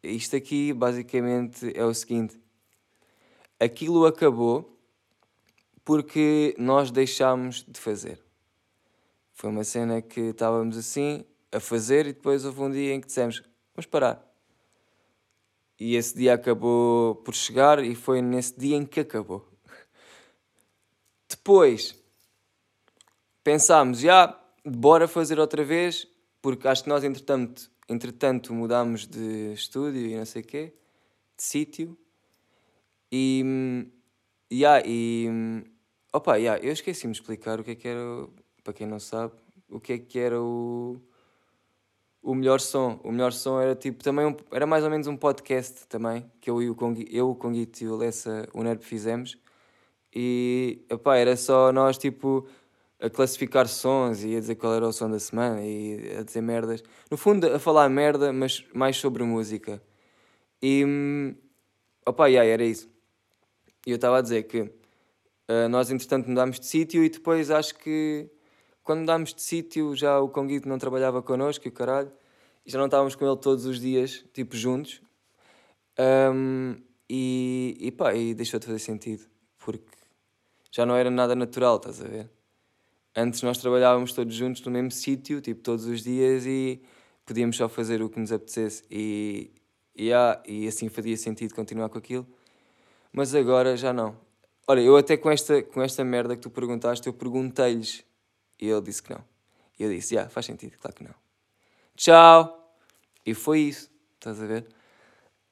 Isto 0.00 0.36
aqui 0.36 0.72
basicamente 0.72 1.76
é 1.76 1.84
o 1.84 1.92
seguinte: 1.92 2.40
aquilo 3.58 4.06
acabou 4.06 4.78
porque 5.84 6.54
nós 6.56 6.92
deixámos 6.92 7.64
de 7.66 7.80
fazer. 7.80 8.22
Foi 9.32 9.50
uma 9.50 9.64
cena 9.64 10.00
que 10.00 10.20
estávamos 10.20 10.76
assim 10.76 11.24
a 11.54 11.60
fazer 11.60 12.06
e 12.06 12.12
depois 12.12 12.44
houve 12.44 12.60
um 12.60 12.70
dia 12.70 12.94
em 12.94 13.00
que 13.00 13.06
dissemos: 13.06 13.42
vamos 13.74 13.86
parar. 13.86 14.24
E 15.78 15.96
esse 15.96 16.16
dia 16.16 16.34
acabou 16.34 17.16
por 17.16 17.34
chegar 17.34 17.82
e 17.82 17.94
foi 17.94 18.22
nesse 18.22 18.58
dia 18.58 18.76
em 18.76 18.86
que 18.86 19.00
acabou. 19.00 19.48
Depois 21.28 21.96
pensámos, 23.42 23.98
já, 23.98 24.40
bora 24.64 25.08
fazer 25.08 25.38
outra 25.38 25.64
vez 25.64 26.06
porque 26.40 26.68
acho 26.68 26.82
que 26.82 26.90
nós, 26.90 27.02
entretanto, 27.02 27.70
entretanto 27.88 28.52
mudámos 28.52 29.06
de 29.06 29.54
estúdio 29.54 30.06
e 30.06 30.14
não 30.14 30.26
sei 30.26 30.42
o 30.42 30.44
quê, 30.44 30.74
de 31.36 31.42
sítio, 31.42 31.96
e, 33.10 33.88
yeah, 34.52 34.82
e 34.86 35.26
opa, 36.12 36.36
yeah, 36.36 36.62
eu 36.62 36.70
esqueci-me 36.70 37.14
de 37.14 37.20
explicar 37.20 37.58
o 37.58 37.64
que 37.64 37.70
é 37.70 37.74
que 37.74 37.88
era, 37.88 38.28
para 38.62 38.74
quem 38.74 38.86
não 38.86 39.00
sabe, 39.00 39.32
o 39.70 39.80
que 39.80 39.94
é 39.94 39.98
que 39.98 40.18
era 40.18 40.38
o, 40.38 41.00
o 42.24 42.34
melhor 42.34 42.58
som. 42.60 42.98
O 43.04 43.12
melhor 43.12 43.32
som 43.32 43.60
era 43.60 43.74
tipo, 43.74 44.02
também 44.02 44.26
um, 44.26 44.34
era 44.50 44.66
mais 44.66 44.82
ou 44.82 44.90
menos 44.90 45.06
um 45.06 45.16
podcast 45.16 45.86
também, 45.86 46.24
que 46.40 46.50
eu 46.50 46.60
e 46.62 46.70
o 46.70 46.74
Conguito, 46.74 47.14
eu, 47.14 47.30
o 47.30 47.34
Conguito 47.34 47.84
e 47.84 47.88
o 47.88 47.96
Lessa, 47.96 48.48
o 48.54 48.62
Nerb 48.62 48.82
fizemos, 48.82 49.36
e 50.12 50.84
opa, 50.90 51.16
era 51.16 51.36
só 51.36 51.70
nós 51.72 51.98
tipo 51.98 52.46
a 53.00 53.10
classificar 53.10 53.68
sons 53.68 54.24
e 54.24 54.36
a 54.36 54.40
dizer 54.40 54.54
qual 54.54 54.74
era 54.74 54.86
o 54.86 54.92
som 54.92 55.10
da 55.10 55.18
semana 55.18 55.60
e 55.62 56.16
a 56.18 56.22
dizer 56.22 56.40
merdas. 56.40 56.82
No 57.10 57.16
fundo, 57.18 57.46
a 57.46 57.58
falar 57.58 57.88
merda, 57.90 58.32
mas 58.32 58.64
mais 58.72 58.96
sobre 58.96 59.22
música. 59.24 59.82
E. 60.62 61.36
Opa, 62.06 62.26
yeah, 62.28 62.48
era 62.48 62.64
isso. 62.64 62.88
E 63.86 63.90
eu 63.90 63.96
estava 63.96 64.18
a 64.18 64.20
dizer 64.22 64.44
que 64.44 64.60
uh, 64.62 65.68
nós, 65.68 65.90
entretanto, 65.90 66.28
mudámos 66.28 66.58
de 66.58 66.66
sítio 66.66 67.04
e 67.04 67.08
depois 67.10 67.50
acho 67.50 67.74
que 67.76 68.30
quando 68.84 69.00
mudámos 69.00 69.34
de 69.34 69.42
sítio 69.42 69.96
já 69.96 70.20
o 70.20 70.28
Conguito 70.28 70.68
não 70.68 70.78
trabalhava 70.78 71.22
connosco 71.22 71.66
e 71.66 71.70
o 71.70 71.72
caralho. 71.72 72.12
E 72.64 72.70
já 72.70 72.78
não 72.78 72.86
estávamos 72.86 73.14
com 73.14 73.26
ele 73.26 73.36
todos 73.36 73.66
os 73.66 73.80
dias, 73.80 74.24
tipo, 74.32 74.54
juntos. 74.56 75.02
Um, 75.98 76.76
e, 77.08 77.76
e 77.80 77.90
pá, 77.90 78.14
e 78.14 78.34
deixou 78.34 78.60
de 78.60 78.66
fazer 78.66 78.78
sentido. 78.78 79.24
Porque 79.58 79.84
já 80.70 80.84
não 80.84 80.94
era 80.94 81.10
nada 81.10 81.34
natural, 81.34 81.76
estás 81.76 82.00
a 82.00 82.08
ver? 82.08 82.30
Antes 83.16 83.42
nós 83.42 83.58
trabalhávamos 83.58 84.12
todos 84.12 84.34
juntos 84.34 84.62
no 84.62 84.70
mesmo 84.70 84.90
sítio, 84.90 85.40
tipo 85.40 85.62
todos 85.62 85.86
os 85.86 86.02
dias, 86.02 86.44
e 86.46 86.82
podíamos 87.24 87.56
só 87.56 87.68
fazer 87.68 88.02
o 88.02 88.10
que 88.10 88.18
nos 88.20 88.32
apetecesse. 88.32 88.82
E, 88.90 89.50
e, 89.96 90.12
ah, 90.12 90.42
e 90.46 90.66
assim 90.66 90.88
fazia 90.88 91.16
sentido 91.16 91.54
continuar 91.54 91.88
com 91.88 91.98
aquilo. 91.98 92.26
Mas 93.12 93.34
agora 93.34 93.76
já 93.76 93.92
não. 93.92 94.16
Olha, 94.66 94.80
eu 94.80 94.96
até 94.96 95.16
com 95.16 95.30
esta, 95.30 95.62
com 95.62 95.80
esta 95.82 96.02
merda 96.04 96.34
que 96.34 96.42
tu 96.42 96.50
perguntaste, 96.50 97.06
eu 97.06 97.12
perguntei-lhes. 97.12 98.04
E 98.60 98.68
ele 98.68 98.80
disse 98.82 99.02
que 99.02 99.12
não. 99.12 99.24
E 99.78 99.82
eu 99.82 99.90
disse, 99.90 100.14
yeah, 100.14 100.30
faz 100.30 100.46
sentido, 100.46 100.76
claro 100.78 100.94
que 100.94 101.04
não. 101.04 101.14
Tchau! 101.96 102.76
E 103.26 103.34
foi 103.34 103.60
isso, 103.60 103.90
estás 104.14 104.40
a 104.40 104.46
ver? 104.46 104.66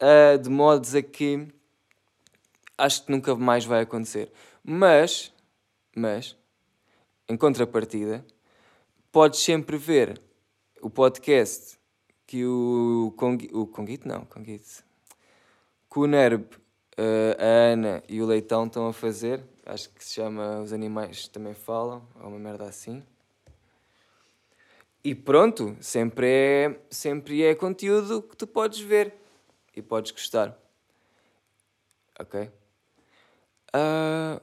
Uh, 0.01 0.39
de 0.39 0.49
modos 0.49 0.95
a 0.95 1.03
que 1.03 1.49
acho 2.77 3.05
que 3.05 3.13
nunca 3.13 3.35
mais 3.35 3.65
vai 3.65 3.83
acontecer. 3.83 4.33
Mas, 4.63 5.33
mas, 5.97 6.37
em 7.29 7.37
contrapartida, 7.37 8.25
podes 9.11 9.41
sempre 9.41 9.77
ver 9.77 10.21
o 10.81 10.91
podcast 10.91 11.79
que 12.27 12.45
o, 12.45 13.15
o 13.53 13.67
Conguito, 13.67 14.09
não, 14.09 14.25
Conguito, 14.25 14.85
que 15.91 15.99
o 15.99 16.07
Nerb, 16.07 16.47
eh, 16.97 17.37
a 17.39 17.73
Ana 17.73 18.03
e 18.09 18.21
o 18.21 18.27
Leitão 18.27 18.67
estão 18.67 18.87
a 18.89 18.93
fazer. 18.93 19.43
Acho 19.65 19.91
que 19.91 20.05
se 20.05 20.15
chama 20.15 20.61
Os 20.61 20.73
Animais 20.73 21.29
Também 21.29 21.55
Falam, 21.55 22.07
ou 22.21 22.29
uma 22.29 22.39
merda 22.39 22.65
assim. 22.65 23.03
E 25.05 25.15
pronto, 25.15 25.77
sempre 25.81 26.27
é, 26.27 26.81
sempre 26.91 27.43
é 27.43 27.55
conteúdo 27.55 28.23
que 28.23 28.37
tu 28.37 28.47
podes 28.47 28.81
ver 28.81 29.15
e 29.75 29.83
podes 29.83 30.11
gostar. 30.11 30.57
Ok? 32.19 32.51
Uh, 33.75 34.41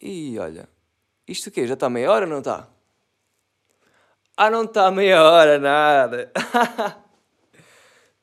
e 0.00 0.38
olha, 0.38 0.68
isto 1.26 1.48
o 1.48 1.50
quê? 1.50 1.66
Já 1.66 1.74
está 1.74 1.88
meia 1.88 2.10
hora 2.10 2.24
ou 2.26 2.30
não 2.30 2.38
está? 2.38 2.68
Ah, 4.36 4.50
não 4.50 4.64
está 4.64 4.90
meia 4.90 5.22
hora, 5.22 5.58
nada. 5.58 6.30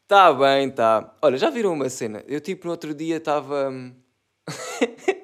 Está 0.04 0.32
bem, 0.36 0.70
tá. 0.70 1.16
Olha, 1.22 1.38
já 1.38 1.50
viram 1.50 1.74
uma 1.74 1.90
cena? 1.90 2.24
Eu 2.28 2.40
tipo 2.40 2.66
no 2.66 2.72
outro 2.72 2.94
dia 2.94 3.18
estava. 3.18 3.72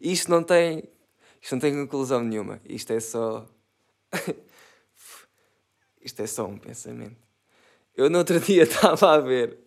Isto 0.00 0.30
não 0.30 0.42
tem. 0.42 0.88
Isto 1.40 1.52
não 1.52 1.60
tem 1.60 1.74
conclusão 1.74 2.22
nenhuma. 2.22 2.60
Isto 2.64 2.92
é 2.92 3.00
só. 3.00 3.46
Isto 6.00 6.22
é 6.22 6.26
só 6.26 6.46
um 6.46 6.58
pensamento. 6.58 7.16
Eu 7.94 8.08
no 8.08 8.18
outro 8.18 8.38
dia 8.40 8.62
estava 8.62 9.14
a 9.14 9.18
ver 9.18 9.58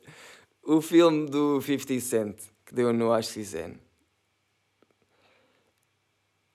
o 0.64 0.82
filme 0.82 1.30
do 1.30 1.62
50 1.62 2.00
Cent 2.00 2.38
que 2.66 2.74
deu 2.74 2.94
no 2.94 3.12
AXN. 3.12 3.78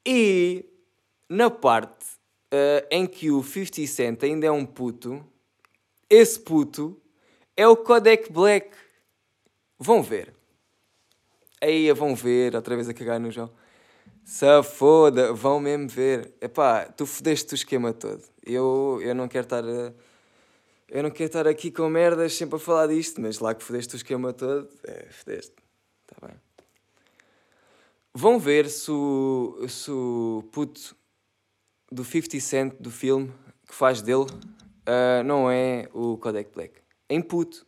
E 0.05 0.65
na 1.29 1.51
parte 1.51 2.07
uh, 2.53 2.87
em 2.91 3.07
que 3.07 3.31
o 3.31 3.43
50 3.43 3.87
Cent 3.87 4.23
ainda 4.23 4.47
é 4.47 4.51
um 4.51 4.65
puto, 4.65 5.25
esse 6.09 6.39
puto 6.39 7.01
é 7.57 7.67
o 7.67 7.77
Kodak 7.77 8.33
Black. 8.33 8.71
Vão 9.79 10.03
ver. 10.03 10.35
Aí 11.61 11.91
vão 11.93 12.15
ver, 12.15 12.55
outra 12.55 12.75
vez 12.75 12.89
a 12.89 12.95
cagar 12.95 13.19
no 13.19 13.31
João. 13.31 13.51
Se 14.27 14.61
foda, 14.65 15.33
vão 15.33 15.61
mesmo 15.61 15.89
ver. 15.89 16.35
Epá, 16.41 16.85
tu 16.87 17.07
fodeste 17.07 17.55
o 17.55 17.55
esquema 17.55 17.93
todo. 17.93 18.25
Eu, 18.45 18.99
eu 19.01 19.15
não 19.15 19.29
quero 19.29 19.45
estar 19.45 19.65
a, 19.65 19.93
Eu 20.89 21.05
não 21.05 21.13
quero 21.13 21.29
estar 21.29 21.47
aqui 21.47 21.71
com 21.71 21.89
merdas 21.89 22.35
sempre 22.35 22.57
a 22.57 22.59
falar 22.59 22.89
disto, 22.89 23.21
mas 23.21 23.39
lá 23.39 23.55
que 23.55 23.63
fodeste 23.63 23.95
o 23.95 23.97
esquema 23.97 24.33
todo, 24.33 24.69
é, 24.83 25.07
fodeste. 25.13 25.55
Está 26.03 26.27
bem. 26.27 26.37
Vão 28.13 28.41
ver 28.41 28.69
se 28.69 28.91
o, 28.91 29.65
se 29.69 29.93
o 29.93 30.43
puto 30.51 30.97
do 31.93 32.05
50 32.05 32.41
Cent 32.41 32.75
do 32.81 32.91
filme 32.91 33.33
que 33.65 33.75
faz 33.77 34.03
dele 34.03 34.25
uh, 34.25 35.23
não 35.25 35.49
é 35.49 35.89
o 35.95 36.17
Kodak 36.17 36.51
Black. 36.53 36.81
É 37.09 37.15
em 37.15 37.23
puto, 37.23 37.65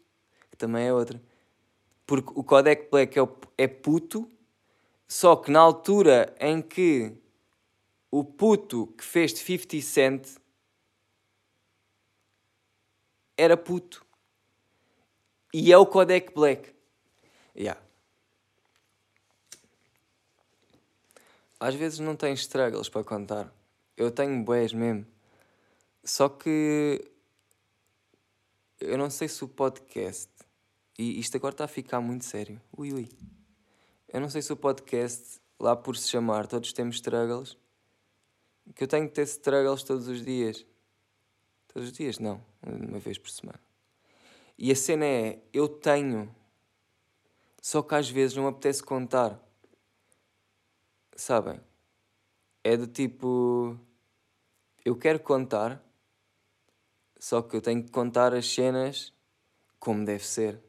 que 0.51 0.57
também 0.57 0.89
é 0.89 0.93
outra. 0.93 1.23
Porque 2.05 2.33
o 2.35 2.43
Kodak 2.43 2.91
Black 2.91 3.17
é, 3.17 3.23
o, 3.23 3.29
é 3.57 3.69
puto, 3.69 4.29
só 5.09 5.35
que 5.37 5.51
na 5.51 5.61
altura 5.61 6.37
em 6.39 6.61
que 6.61 7.17
o 8.11 8.23
puto 8.23 8.89
que 8.89 9.03
fez 9.03 9.33
de 9.33 9.39
50 9.39 9.81
Cent 9.81 10.29
era 13.37 13.57
puto. 13.57 14.05
E 15.55 15.73
é 15.73 15.79
o 15.79 15.87
Kodak 15.87 16.35
Black. 16.35 16.75
Yeah. 17.57 17.81
Às 21.59 21.75
vezes 21.75 21.99
não 22.01 22.15
tens 22.15 22.41
struggles 22.41 22.91
para 22.91 23.03
contar. 23.03 23.53
Eu 23.97 24.11
tenho 24.11 24.45
boés 24.45 24.75
mesmo. 24.75 25.07
Só 26.05 26.29
que 26.29 27.11
eu 28.81 28.97
não 28.99 29.11
sei 29.11 29.27
se 29.27 29.43
o 29.43 29.49
podcast, 29.49 30.31
e 30.99 31.19
isto 31.19 31.37
agora 31.37 31.55
está 31.55 31.65
a 31.65 31.69
ficar 31.69 32.01
muito 32.01 32.25
sério. 32.25 32.61
Ui, 32.77 32.93
ui. 32.93 33.09
Eu 34.11 34.23
não 34.23 34.31
sei 34.31 34.41
se 34.41 34.51
o 34.51 34.57
podcast, 34.57 35.39
lá 35.61 35.77
por 35.77 35.95
se 35.95 36.09
chamar 36.09 36.47
Todos 36.47 36.73
Temos 36.73 36.97
Struggles, 36.97 37.59
que 38.75 38.85
eu 38.85 38.89
tenho 38.89 39.07
que 39.07 39.15
ter 39.15 39.23
struggles 39.23 39.83
todos 39.83 40.09
os 40.09 40.25
dias. 40.25 40.65
Todos 41.69 41.89
os 41.89 41.95
dias? 41.95 42.19
Não, 42.19 42.43
uma 42.63 42.99
vez 42.99 43.19
por 43.19 43.29
semana. 43.29 43.61
E 44.57 44.73
a 44.73 44.77
cena 44.77 45.05
é, 45.05 45.43
eu 45.53 45.69
tenho, 45.69 46.35
só 47.61 47.83
que 47.83 47.95
às 47.95 48.09
vezes 48.09 48.35
não 48.35 48.45
me 48.45 48.49
apetece 48.49 48.83
contar. 48.83 49.39
Sabem? 51.15 51.61
É 52.65 52.79
do 52.79 52.87
tipo, 52.87 53.79
eu 54.85 54.97
quero 54.97 55.21
contar, 55.21 55.85
só 57.21 57.43
que 57.43 57.55
eu 57.55 57.61
tenho 57.61 57.85
que 57.85 57.91
contar 57.91 58.33
as 58.33 58.51
cenas 58.51 59.13
como 59.79 60.03
deve 60.03 60.25
ser. 60.25 60.68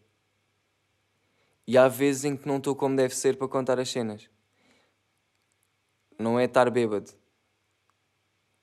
E 1.69 1.77
há 1.77 1.87
vezes 1.87 2.25
em 2.25 2.35
que 2.35 2.47
não 2.47 2.57
estou 2.57 2.75
como 2.75 2.95
deve 2.95 3.15
ser 3.15 3.37
para 3.37 3.47
contar 3.47 3.79
as 3.79 3.91
cenas. 3.91 4.27
Não 6.17 6.39
é 6.39 6.45
estar 6.45 6.67
bêbado, 6.71 7.11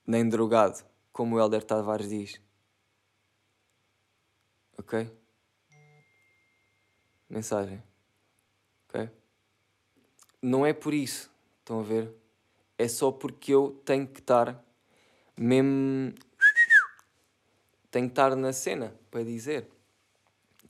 nem 0.04 0.28
drogado, 0.28 0.84
como 1.12 1.36
o 1.36 1.38
Helder 1.38 1.62
Tavares 1.62 2.08
diz. 2.08 2.42
Ok? 4.76 5.08
Mensagem. 7.30 7.80
Ok? 8.88 9.08
Não 10.42 10.66
é 10.66 10.72
por 10.72 10.92
isso, 10.92 11.30
estão 11.60 11.78
a 11.78 11.84
ver? 11.84 12.12
É 12.76 12.88
só 12.88 13.12
porque 13.12 13.54
eu 13.54 13.80
tenho 13.84 14.08
que 14.08 14.18
estar 14.18 14.60
mesmo. 15.36 16.12
Tenho 17.88 18.06
que 18.08 18.12
estar 18.12 18.34
na 18.34 18.52
cena 18.52 18.92
para 19.12 19.22
dizer. 19.22 19.75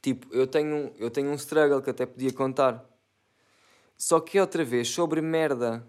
Tipo, 0.06 0.32
eu 0.32 0.46
tenho, 0.46 0.92
eu 0.98 1.10
tenho 1.10 1.30
um 1.30 1.34
struggle 1.34 1.82
que 1.82 1.90
até 1.90 2.06
podia 2.06 2.32
contar. 2.32 2.88
Só 3.98 4.20
que 4.20 4.38
outra 4.38 4.64
vez, 4.64 4.88
sobre 4.88 5.20
merda. 5.20 5.84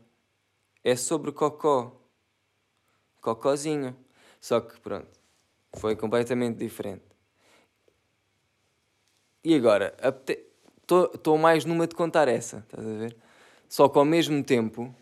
É 0.83 0.95
sobre 0.95 1.31
cocó. 1.31 1.95
Cocózinho. 3.21 3.95
Só 4.41 4.59
que 4.59 4.79
pronto. 4.79 5.19
Foi 5.75 5.95
completamente 5.95 6.57
diferente. 6.57 7.03
E 9.43 9.53
agora? 9.53 9.95
Estou 10.81 11.37
mais 11.37 11.63
numa 11.63 11.85
de 11.85 11.93
contar 11.93 12.27
essa, 12.27 12.65
estás 12.67 12.87
a 12.87 12.93
ver? 12.97 13.15
Só 13.69 13.87
que 13.87 13.99
ao 13.99 14.05
mesmo 14.05 14.43
tempo, 14.43 14.95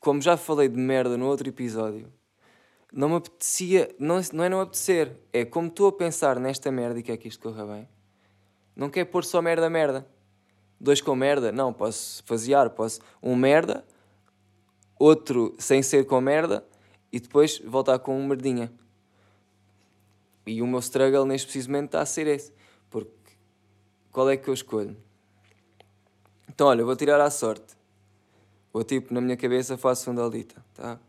como 0.00 0.20
já 0.20 0.36
falei 0.36 0.68
de 0.68 0.76
merda 0.76 1.16
no 1.16 1.26
outro 1.26 1.48
episódio, 1.48 2.12
não 2.92 3.10
me 3.10 3.14
apetecia, 3.14 3.94
não, 3.96 4.20
não 4.32 4.42
é 4.42 4.48
não 4.48 4.60
apetecer, 4.60 5.16
é 5.32 5.44
como 5.44 5.68
estou 5.68 5.86
a 5.86 5.92
pensar 5.92 6.40
nesta 6.40 6.72
merda 6.72 6.98
e 6.98 7.04
que 7.04 7.12
é 7.12 7.16
que 7.16 7.28
isto 7.28 7.40
corra 7.48 7.64
bem. 7.64 7.95
Não 8.76 8.90
quer 8.90 9.06
pôr 9.06 9.24
só 9.24 9.40
merda, 9.40 9.70
merda. 9.70 10.06
Dois 10.78 11.00
com 11.00 11.16
merda, 11.16 11.50
não, 11.50 11.72
posso 11.72 12.22
fasear, 12.24 12.68
posso 12.68 13.00
um 13.22 13.34
merda, 13.34 13.82
outro 14.98 15.54
sem 15.58 15.82
ser 15.82 16.06
com 16.06 16.20
merda 16.20 16.62
e 17.10 17.18
depois 17.18 17.58
voltar 17.60 17.98
com 17.98 18.20
um 18.20 18.26
merdinha. 18.26 18.70
E 20.46 20.60
o 20.60 20.66
meu 20.66 20.80
struggle 20.80 21.24
neste 21.24 21.46
preciso 21.46 21.70
momento 21.70 21.86
está 21.86 22.02
a 22.02 22.06
ser 22.06 22.26
esse. 22.26 22.52
Porque 22.90 23.32
qual 24.12 24.28
é 24.28 24.36
que 24.36 24.48
eu 24.48 24.54
escolho? 24.54 24.94
Então, 26.48 26.68
olha, 26.68 26.84
vou 26.84 26.94
tirar 26.94 27.20
à 27.20 27.30
sorte. 27.30 27.74
Vou 28.72 28.84
tipo, 28.84 29.12
na 29.14 29.20
minha 29.22 29.36
cabeça 29.36 29.78
faço 29.78 30.04
fundalita, 30.04 30.62
tá? 30.74 31.00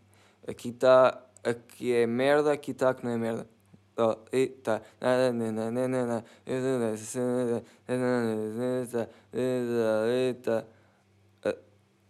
Aqui 0.47 0.69
está, 0.69 1.21
aqui 1.43 1.93
é 1.93 2.07
merda, 2.07 2.53
aqui 2.53 2.71
está 2.71 2.93
que 2.93 3.03
não 3.03 3.11
é 3.11 3.17
merda. 3.17 3.56
Eita. 4.31 4.83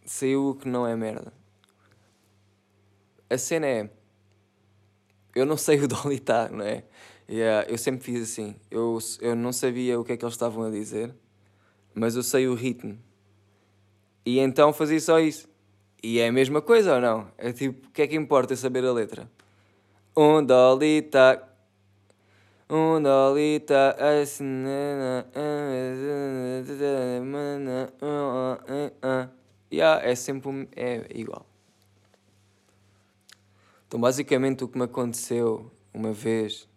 Saiu 0.06 0.50
o 0.50 0.56
que 0.56 0.67
não 0.67 0.86
é 0.86 0.95
merda. 0.95 1.34
A 3.30 3.38
cena 3.38 3.67
é. 3.67 3.89
Eu 5.36 5.45
não 5.45 5.58
sei 5.58 5.80
o 5.84 5.88
Dolly 5.88 6.19
tá, 6.19 6.50
não 6.50 6.65
é? 6.65 6.84
Yeah, 7.30 7.69
eu 7.69 7.78
sempre 7.78 8.04
fiz 8.04 8.23
assim. 8.23 8.56
Eu, 8.71 8.97
eu 9.19 9.36
não 9.36 9.52
sabia 9.52 10.00
o 10.00 10.04
que 10.04 10.13
é 10.13 10.17
que 10.17 10.23
eles 10.23 10.34
estavam 10.34 10.63
a 10.63 10.69
dizer, 10.69 11.13
mas 11.93 12.15
eu 12.15 12.23
sei 12.23 12.47
o 12.47 12.54
ritmo. 12.54 12.97
E 14.26 14.39
então 14.39 14.71
fazia 14.71 15.00
só 15.00 15.19
isso. 15.19 15.47
E 16.02 16.19
é 16.19 16.28
a 16.28 16.32
mesma 16.32 16.62
coisa 16.62 16.95
ou 16.95 17.02
não? 17.02 17.32
É 17.38 17.52
tipo, 17.52 17.88
o 17.88 17.91
que 17.91 18.02
é 18.02 18.08
que 18.08 18.15
importa 18.15 18.56
saber 18.56 18.86
a 18.86 18.93
letra? 18.93 19.30
Um 20.15 20.43
dolita. 20.43 21.43
Um 22.69 23.01
dolita. 23.01 23.95
Yeah, 29.71 30.06
é 30.06 30.15
sempre 30.15 30.69
é 30.75 31.08
igual. 31.13 31.45
Então, 33.88 33.99
basicamente, 33.99 34.63
o 34.63 34.67
que 34.67 34.77
me 34.77 34.84
aconteceu 34.84 35.71
uma 35.93 36.12
vez 36.12 36.67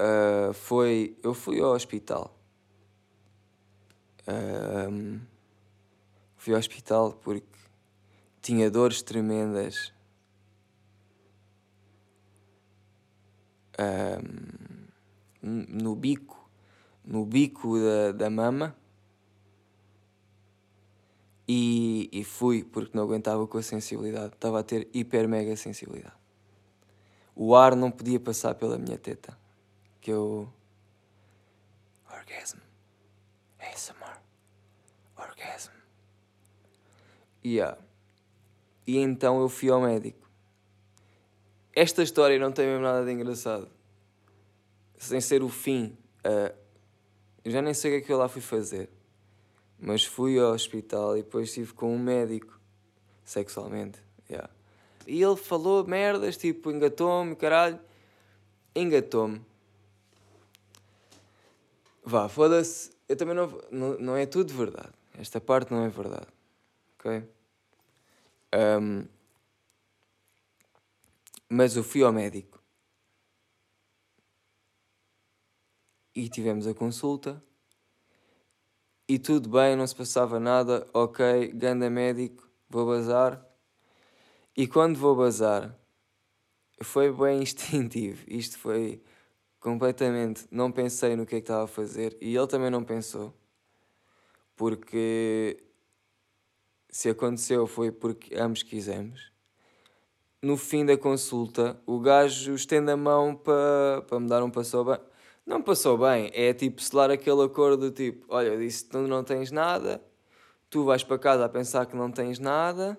uh, 0.00 0.52
foi. 0.52 1.16
Eu 1.22 1.34
fui 1.34 1.60
ao 1.60 1.72
hospital. 1.72 2.34
Um, 4.26 5.20
fui 6.36 6.54
ao 6.54 6.58
hospital 6.58 7.12
porque 7.12 7.46
tinha 8.40 8.70
dores 8.70 9.02
tremendas. 9.02 9.93
No 15.42 15.94
bico, 15.94 16.48
no 17.04 17.24
bico 17.24 17.78
da, 17.78 18.12
da 18.12 18.30
mama. 18.30 18.76
E, 21.46 22.08
e 22.10 22.24
fui 22.24 22.64
porque 22.64 22.96
não 22.96 23.04
aguentava 23.04 23.46
com 23.46 23.58
a 23.58 23.62
sensibilidade. 23.62 24.34
Estava 24.34 24.60
a 24.60 24.62
ter 24.62 24.88
hiper 24.94 25.28
mega 25.28 25.54
sensibilidade. 25.56 26.16
O 27.36 27.54
ar 27.54 27.74
não 27.76 27.90
podia 27.90 28.18
passar 28.18 28.54
pela 28.54 28.78
minha 28.78 28.96
teta. 28.96 29.36
Que 30.00 30.10
eu. 30.10 30.48
Orgasm. 32.10 32.58
ASMR. 33.58 34.20
Orgasm. 35.16 35.72
Yeah. 37.44 37.78
E 38.86 38.98
então 38.98 39.40
eu 39.40 39.48
fui 39.48 39.68
ao 39.70 39.80
médico. 39.80 40.23
Esta 41.74 42.02
história 42.02 42.38
não 42.38 42.52
tem 42.52 42.66
mesmo 42.66 42.82
nada 42.82 43.04
de 43.04 43.12
engraçado. 43.12 43.68
Sem 44.96 45.20
ser 45.20 45.42
o 45.42 45.48
fim. 45.48 45.96
Uh, 46.24 46.54
eu 47.44 47.50
já 47.50 47.60
nem 47.60 47.74
sei 47.74 47.90
o 47.90 47.94
que 47.94 48.04
é 48.04 48.06
que 48.06 48.12
eu 48.12 48.18
lá 48.18 48.28
fui 48.28 48.40
fazer. 48.40 48.88
Mas 49.78 50.04
fui 50.04 50.38
ao 50.38 50.52
hospital 50.52 51.16
e 51.16 51.22
depois 51.22 51.48
estive 51.48 51.72
com 51.74 51.94
um 51.94 51.98
médico. 51.98 52.58
Sexualmente. 53.24 53.98
Yeah. 54.30 54.48
E 55.06 55.22
ele 55.22 55.36
falou 55.36 55.84
merdas, 55.86 56.36
tipo, 56.36 56.70
engatou-me, 56.70 57.34
caralho. 57.34 57.78
Engatou-me. 58.74 59.44
Vá, 62.04 62.28
foda-se. 62.28 62.92
Eu 63.08 63.16
também 63.16 63.34
não, 63.34 63.60
não. 63.70 63.98
Não 63.98 64.16
é 64.16 64.26
tudo 64.26 64.52
verdade. 64.54 64.92
Esta 65.18 65.40
parte 65.40 65.72
não 65.72 65.84
é 65.84 65.88
verdade. 65.88 66.26
Ok? 66.98 67.24
Um, 68.54 69.04
mas 71.50 71.76
eu 71.76 71.84
fui 71.84 72.02
ao 72.02 72.12
médico. 72.12 72.62
E 76.14 76.28
tivemos 76.28 76.66
a 76.66 76.74
consulta. 76.74 77.42
E 79.08 79.18
tudo 79.18 79.48
bem, 79.50 79.76
não 79.76 79.86
se 79.86 79.94
passava 79.94 80.40
nada. 80.40 80.88
Ok, 80.94 81.52
ganda 81.52 81.90
médico, 81.90 82.48
vou 82.68 82.86
bazar. 82.86 83.44
E 84.56 84.66
quando 84.66 84.96
vou 84.96 85.16
bazar, 85.16 85.76
foi 86.82 87.12
bem 87.12 87.42
instintivo. 87.42 88.24
Isto 88.28 88.58
foi 88.58 89.02
completamente. 89.60 90.46
Não 90.50 90.70
pensei 90.70 91.16
no 91.16 91.26
que 91.26 91.36
é 91.36 91.38
que 91.40 91.44
estava 91.44 91.64
a 91.64 91.68
fazer 91.68 92.16
e 92.20 92.36
ele 92.36 92.46
também 92.46 92.70
não 92.70 92.84
pensou. 92.84 93.34
Porque 94.56 95.58
se 96.88 97.08
aconteceu 97.10 97.66
foi 97.66 97.90
porque 97.90 98.36
ambos 98.36 98.62
quisemos. 98.62 99.33
No 100.44 100.58
fim 100.58 100.84
da 100.84 100.94
consulta, 100.94 101.80
o 101.86 101.98
gajo 101.98 102.54
estende 102.54 102.90
a 102.90 102.96
mão 102.98 103.34
para 103.34 104.02
pa 104.06 104.20
me 104.20 104.28
dar 104.28 104.42
um 104.44 104.50
passou 104.50 104.84
bem. 104.84 104.98
Não 105.46 105.62
passou 105.62 105.96
bem, 105.96 106.30
é 106.34 106.52
tipo 106.52 106.82
selar 106.82 107.10
aquele 107.10 107.42
acordo 107.42 107.90
tipo: 107.90 108.26
olha, 108.28 108.48
eu 108.48 108.58
disse 108.58 108.84
tu 108.84 108.98
não 108.98 109.24
tens 109.24 109.50
nada, 109.50 110.04
tu 110.68 110.84
vais 110.84 111.02
para 111.02 111.18
casa 111.18 111.46
a 111.46 111.48
pensar 111.48 111.86
que 111.86 111.96
não 111.96 112.10
tens 112.10 112.38
nada, 112.38 112.98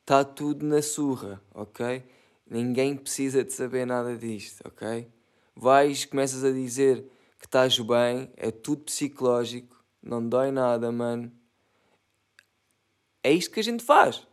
está 0.00 0.24
tudo 0.24 0.66
na 0.66 0.82
surra, 0.82 1.40
ok? 1.54 2.02
Ninguém 2.50 2.96
precisa 2.96 3.44
de 3.44 3.52
saber 3.52 3.86
nada 3.86 4.16
disto, 4.16 4.66
ok? 4.66 5.08
vais, 5.54 6.04
começas 6.04 6.42
a 6.42 6.50
dizer 6.50 7.08
que 7.38 7.46
estás 7.46 7.78
bem, 7.78 8.32
é 8.36 8.50
tudo 8.50 8.82
psicológico, 8.82 9.80
não 10.02 10.28
dói 10.28 10.50
nada, 10.50 10.90
mano. 10.90 11.30
É 13.22 13.30
isto 13.32 13.52
que 13.52 13.60
a 13.60 13.62
gente 13.62 13.84
faz. 13.84 14.26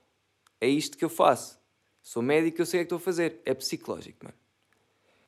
É 0.60 0.68
isto 0.68 0.98
que 0.98 1.06
eu 1.06 1.10
faço. 1.10 1.61
Sou 2.12 2.22
médico, 2.22 2.62
eu 2.62 2.66
sei 2.66 2.82
o 2.82 2.84
que 2.84 2.88
estou 2.88 2.98
a 2.98 3.00
fazer. 3.00 3.40
É 3.46 3.54
psicológico, 3.54 4.26
mano. 4.26 4.38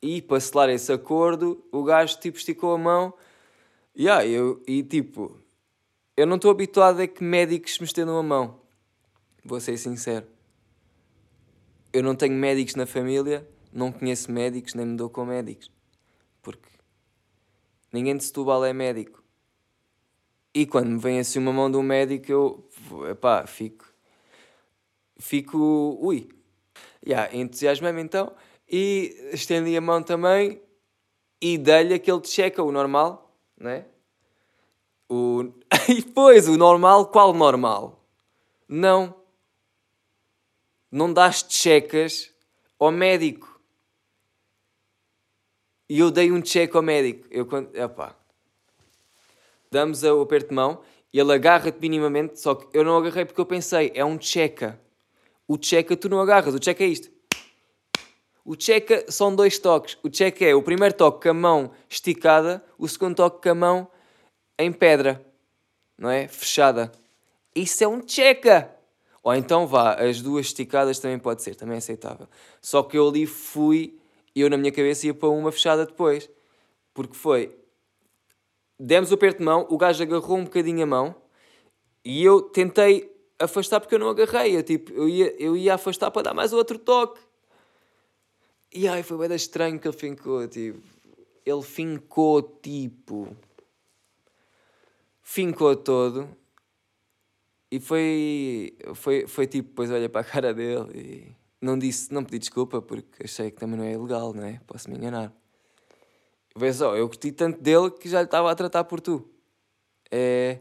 E 0.02 0.20
para 0.20 0.38
selar 0.38 0.68
esse 0.68 0.92
acordo, 0.92 1.64
o 1.72 1.82
gajo 1.82 2.20
tipo 2.20 2.36
esticou 2.36 2.74
a 2.74 2.76
mão. 2.76 3.14
Yeah, 3.98 4.26
eu, 4.26 4.62
e 4.68 4.82
tipo, 4.82 5.34
eu 6.14 6.26
não 6.26 6.36
estou 6.36 6.50
habituado 6.50 7.00
a 7.00 7.06
que 7.06 7.24
médicos 7.24 7.78
me 7.78 7.86
estendam 7.86 8.18
a 8.18 8.22
mão. 8.22 8.60
Vou 9.42 9.58
ser 9.60 9.78
sincero. 9.78 10.26
Eu 11.90 12.02
não 12.02 12.14
tenho 12.14 12.34
médicos 12.34 12.74
na 12.74 12.84
família, 12.84 13.48
não 13.72 13.90
conheço 13.90 14.30
médicos, 14.30 14.74
nem 14.74 14.84
me 14.84 14.94
dou 14.94 15.08
com 15.08 15.24
médicos. 15.24 15.70
Porque 16.42 16.68
ninguém 17.90 18.14
de 18.14 18.24
Setúbal 18.24 18.62
é 18.62 18.74
médico. 18.74 19.24
E 20.52 20.66
quando 20.66 20.88
me 20.90 20.98
vem 20.98 21.18
assim 21.18 21.38
uma 21.38 21.50
mão 21.50 21.70
de 21.70 21.78
um 21.78 21.82
médico, 21.82 22.30
eu, 22.30 22.70
epá, 23.10 23.46
fico, 23.46 23.86
fico, 25.16 25.98
ui. 25.98 26.28
Yeah, 27.06 27.34
entusiasmei-me 27.36 28.02
então 28.02 28.34
e 28.68 29.30
estendi 29.32 29.76
a 29.76 29.80
mão 29.80 30.02
também 30.02 30.62
e 31.40 31.58
dei-lhe 31.58 31.94
aquele 31.94 32.24
checa, 32.24 32.62
o 32.62 32.72
normal, 32.72 33.36
né? 33.58 33.84
O... 35.08 35.52
e 35.88 36.02
depois, 36.02 36.48
o 36.48 36.56
normal, 36.56 37.08
qual 37.08 37.34
normal? 37.34 38.02
Não. 38.66 39.14
Não 40.90 41.12
das 41.12 41.44
checas 41.48 42.32
ao 42.78 42.90
médico. 42.90 43.60
E 45.88 45.98
eu 45.98 46.10
dei 46.10 46.32
um 46.32 46.42
cheque 46.44 46.76
ao 46.76 46.82
médico. 46.82 47.28
Eu, 47.30 47.44
quando... 47.44 47.74
Epá. 47.76 48.16
Damos 49.70 50.02
o 50.02 50.22
aperto 50.22 50.48
de 50.48 50.54
mão, 50.54 50.82
ele 51.12 51.32
agarra-te 51.32 51.78
minimamente, 51.80 52.40
só 52.40 52.54
que 52.54 52.76
eu 52.76 52.84
não 52.84 52.96
agarrei 52.96 53.24
porque 53.24 53.40
eu 53.40 53.46
pensei, 53.46 53.92
é 53.94 54.04
um 54.04 54.20
checa. 54.20 54.80
O 55.46 55.58
checa 55.60 55.96
tu 55.96 56.08
não 56.08 56.20
agarras, 56.20 56.54
o 56.54 56.62
checa 56.62 56.84
é 56.84 56.86
isto. 56.86 57.10
O 58.44 58.54
checa 58.58 59.04
são 59.10 59.34
dois 59.34 59.58
toques. 59.58 59.96
O 60.02 60.14
checa 60.14 60.44
é 60.44 60.54
o 60.54 60.62
primeiro 60.62 60.94
toque 60.94 61.22
com 61.22 61.30
a 61.30 61.34
mão 61.34 61.70
esticada, 61.88 62.64
o 62.78 62.86
segundo 62.86 63.16
toque 63.16 63.42
com 63.42 63.48
a 63.50 63.54
mão 63.54 63.88
em 64.58 64.72
pedra, 64.72 65.24
não 65.96 66.10
é? 66.10 66.28
Fechada. 66.28 66.92
Isso 67.54 67.82
é 67.84 67.88
um 67.88 68.06
checa! 68.06 68.70
Ou 69.22 69.34
então 69.34 69.66
vá, 69.66 69.94
as 69.94 70.20
duas 70.20 70.46
esticadas 70.46 70.98
também 70.98 71.18
pode 71.18 71.42
ser, 71.42 71.54
também 71.54 71.76
é 71.76 71.78
aceitável. 71.78 72.28
Só 72.60 72.82
que 72.82 72.98
eu 72.98 73.08
ali 73.08 73.24
fui, 73.24 73.98
eu 74.36 74.50
na 74.50 74.58
minha 74.58 74.70
cabeça 74.70 75.06
ia 75.06 75.14
para 75.14 75.30
uma 75.30 75.50
fechada 75.50 75.86
depois. 75.86 76.28
Porque 76.92 77.14
foi, 77.14 77.56
demos 78.78 79.10
o 79.10 79.14
aperto 79.14 79.38
de 79.38 79.44
mão, 79.44 79.66
o 79.70 79.78
gajo 79.78 80.02
agarrou 80.02 80.36
um 80.36 80.44
bocadinho 80.44 80.82
a 80.82 80.86
mão, 80.86 81.14
e 82.04 82.22
eu 82.22 82.42
tentei 82.42 83.13
afastar 83.44 83.80
porque 83.80 83.94
eu 83.94 83.98
não 83.98 84.08
agarrei. 84.08 84.56
Eu, 84.56 84.62
tipo, 84.62 84.92
eu, 84.92 85.08
ia, 85.08 85.34
eu 85.42 85.56
ia 85.56 85.74
afastar 85.74 86.10
para 86.10 86.22
dar 86.22 86.34
mais 86.34 86.52
outro 86.52 86.78
toque. 86.78 87.20
E 88.72 88.88
ai, 88.88 89.02
foi 89.02 89.28
bem 89.28 89.36
estranho 89.36 89.78
que 89.78 89.86
ele 89.86 89.96
fincou, 89.96 90.46
tipo. 90.48 90.82
Ele 91.46 91.62
fincou, 91.62 92.42
tipo 92.42 93.36
fincou 95.24 95.74
todo 95.74 96.28
e 97.70 97.80
foi, 97.80 98.76
foi, 98.94 99.26
foi 99.26 99.46
tipo, 99.46 99.70
depois 99.70 99.90
olha 99.90 100.08
para 100.08 100.20
a 100.20 100.24
cara 100.24 100.54
dele 100.54 100.86
e 100.94 101.36
não 101.60 101.76
disse, 101.76 102.12
não 102.12 102.22
pedi 102.22 102.38
desculpa 102.38 102.80
porque 102.80 103.24
achei 103.24 103.50
que 103.50 103.58
também 103.58 103.76
não 103.76 103.84
é 103.84 103.92
ilegal, 103.94 104.32
não 104.34 104.44
é? 104.44 104.60
Posso 104.66 104.88
me 104.88 104.96
enganar. 104.96 105.32
Vê 106.54 106.72
só, 106.72 106.94
eu 106.94 107.08
gostei 107.08 107.32
tanto 107.32 107.60
dele 107.60 107.90
que 107.90 108.08
já 108.08 108.20
lhe 108.20 108.26
estava 108.26 108.48
a 108.48 108.54
tratar 108.54 108.84
por 108.84 109.00
tu. 109.00 109.28
É, 110.08 110.60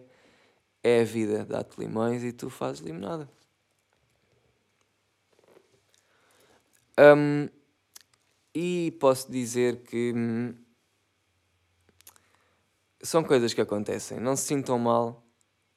é 0.84 1.02
a 1.02 1.04
vida, 1.06 1.46
dá-te 1.46 1.80
limões 1.80 2.24
e 2.24 2.34
tu 2.34 2.50
fazes 2.50 2.82
limonada. 2.82 3.30
Um, 7.00 7.50
e 8.54 8.92
posso 9.00 9.32
dizer 9.32 9.82
que 9.84 10.14
hum, 10.16 10.54
são 13.02 13.24
coisas 13.24 13.54
que 13.54 13.62
acontecem, 13.62 14.20
não 14.20 14.36
se 14.36 14.44
sintam 14.44 14.78
mal. 14.78 15.24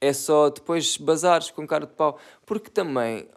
É 0.00 0.12
só 0.12 0.50
depois 0.50 0.96
bazares 0.96 1.50
com 1.50 1.66
cara 1.66 1.86
de 1.86 1.94
pau. 1.94 2.18
Porque 2.44 2.68
também. 2.70 3.28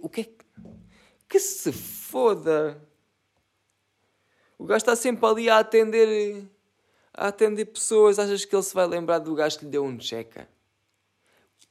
o 0.00 0.08
que 0.08 0.20
é 0.22 0.24
que. 0.24 0.46
Que 1.28 1.40
se 1.40 1.72
foda! 1.72 2.80
O 4.56 4.64
gajo 4.64 4.78
está 4.78 4.96
sempre 4.96 5.26
ali 5.26 5.50
a 5.50 5.58
atender. 5.58 6.48
A 7.16 7.28
atender 7.28 7.64
pessoas. 7.66 8.18
Achas 8.18 8.44
que 8.44 8.54
ele 8.54 8.62
se 8.62 8.74
vai 8.74 8.86
lembrar 8.86 9.18
do 9.18 9.34
gajo 9.34 9.58
que 9.58 9.64
lhe 9.64 9.70
deu 9.70 9.84
um 9.84 9.98
checa? 9.98 10.48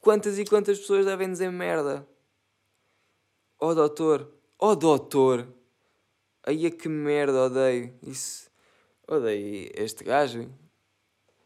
Quantas 0.00 0.38
e 0.38 0.44
quantas 0.44 0.78
pessoas 0.78 1.06
devem 1.06 1.30
dizer 1.30 1.50
merda? 1.50 2.06
Oh 3.58 3.74
doutor! 3.74 4.32
Oh 4.58 4.74
doutor! 4.74 5.48
Aí 6.44 6.66
é 6.66 6.70
que 6.70 6.88
merda, 6.88 7.44
odeio. 7.44 7.98
Isso 8.02 8.46
Odeio 9.08 9.70
este 9.74 10.02
gajo. 10.02 10.52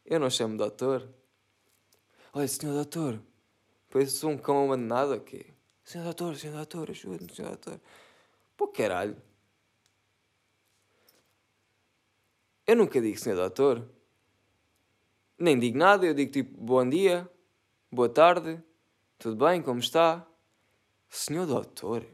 Eu 0.06 0.18
não 0.18 0.30
chamo 0.30 0.56
doutor. 0.56 1.06
Olha, 2.32 2.48
senhor 2.48 2.72
doutor. 2.72 3.20
Pois 3.90 4.12
sou 4.12 4.30
um 4.30 4.38
cão 4.38 4.64
abandonado 4.64 5.12
aqui. 5.12 5.46
Senhor 5.84 6.04
doutor, 6.04 6.36
senhor 6.36 6.56
doutor, 6.56 6.90
ajude-me, 6.90 7.34
senhor 7.34 7.48
doutor. 7.48 7.80
Pô, 8.56 8.68
caralho. 8.68 9.16
Eu 12.70 12.76
nunca 12.76 13.00
digo 13.00 13.18
senhor 13.18 13.34
doutor. 13.34 13.84
Nem 15.36 15.58
digo 15.58 15.76
nada, 15.76 16.06
eu 16.06 16.14
digo 16.14 16.30
tipo 16.30 16.56
bom 16.56 16.88
dia, 16.88 17.28
boa 17.90 18.08
tarde, 18.08 18.62
tudo 19.18 19.44
bem, 19.44 19.60
como 19.60 19.80
está? 19.80 20.24
Senhor 21.08 21.46
doutor. 21.46 22.06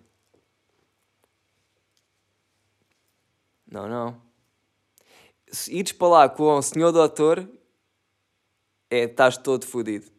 Não, 3.71 3.87
não 3.87 4.27
se 5.53 5.75
ires 5.75 5.93
para 5.93 6.09
lá 6.09 6.29
com 6.29 6.57
o 6.57 6.63
senhor 6.63 6.91
doutor, 6.91 7.47
é, 8.91 9.01
estás 9.01 9.37
todo 9.37 9.67
fodido. 9.67 10.11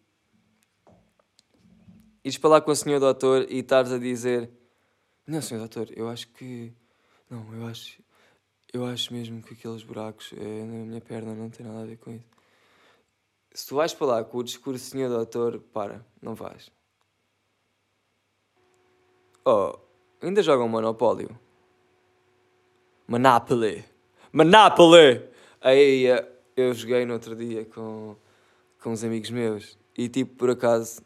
Ires 2.23 2.37
para 2.37 2.49
lá 2.51 2.61
com 2.61 2.69
o 2.69 2.75
senhor 2.75 2.99
doutor 2.99 3.47
e 3.49 3.57
estás 3.57 3.91
a 3.91 3.97
dizer: 3.97 4.51
Não, 5.25 5.41
senhor 5.41 5.61
doutor, 5.61 5.89
eu 5.95 6.07
acho 6.07 6.27
que. 6.29 6.73
Não, 7.27 7.53
eu 7.55 7.65
acho. 7.65 8.06
Eu 8.73 8.85
acho 8.85 9.13
mesmo 9.13 9.41
que 9.41 9.53
aqueles 9.53 9.83
buracos 9.83 10.33
é, 10.33 10.63
na 10.63 10.85
minha 10.85 11.01
perna 11.01 11.33
não 11.33 11.49
tem 11.49 11.65
nada 11.65 11.81
a 11.81 11.85
ver 11.85 11.97
com 11.97 12.11
isso. 12.11 12.27
Se 13.53 13.67
tu 13.67 13.75
vais 13.75 13.93
para 13.93 14.07
lá 14.07 14.23
com 14.23 14.37
o 14.37 14.43
discurso 14.43 14.83
senhor 14.83 15.09
doutor, 15.09 15.59
para, 15.73 16.05
não 16.21 16.35
vais. 16.35 16.69
Oh, 19.45 19.77
ainda 20.21 20.43
jogam 20.43 20.67
Monopólio? 20.67 21.39
Monopoly. 23.07 23.85
Monopoly! 24.33 25.23
Aí 25.61 26.05
eu 26.55 26.73
joguei 26.73 27.05
no 27.05 27.13
outro 27.13 27.35
dia 27.35 27.65
com, 27.65 28.15
com 28.81 28.91
uns 28.91 29.03
amigos 29.03 29.29
meus 29.29 29.77
e 29.97 30.07
tipo, 30.07 30.35
por 30.35 30.51
acaso, 30.51 31.01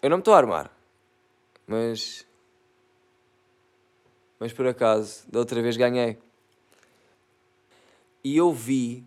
eu 0.00 0.08
não 0.08 0.16
me 0.16 0.20
estou 0.22 0.32
a 0.34 0.38
armar, 0.38 0.70
mas. 1.66 2.25
Mas 4.38 4.52
por 4.52 4.66
acaso, 4.66 5.22
da 5.30 5.38
outra 5.38 5.60
vez 5.62 5.76
ganhei. 5.76 6.18
E 8.22 8.36
eu 8.36 8.52
vi, 8.52 9.04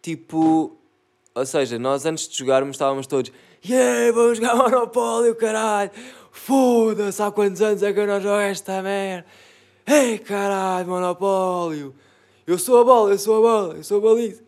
tipo. 0.00 0.76
Ou 1.34 1.46
seja, 1.46 1.78
nós 1.78 2.06
antes 2.06 2.28
de 2.28 2.38
jogarmos 2.38 2.74
estávamos 2.74 3.06
todos. 3.06 3.32
Yeah, 3.64 4.12
vamos 4.12 4.38
jogar 4.38 4.56
Monopólio, 4.56 5.34
caralho! 5.36 5.90
Foda-se, 6.30 7.22
há 7.22 7.30
quantos 7.30 7.60
anos 7.62 7.82
é 7.82 7.92
que 7.92 8.00
eu 8.00 8.06
não 8.06 8.20
jogo 8.20 8.40
esta 8.40 8.82
merda? 8.82 9.26
Ei, 9.86 10.18
caralho, 10.18 10.88
monopólio! 10.88 11.94
Eu 12.46 12.58
sou 12.58 12.80
a 12.80 12.84
bola, 12.84 13.12
eu 13.12 13.18
sou 13.18 13.38
a 13.38 13.40
bola, 13.40 13.74
eu 13.74 13.84
sou 13.84 13.98
a 13.98 14.00
baliza. 14.00 14.42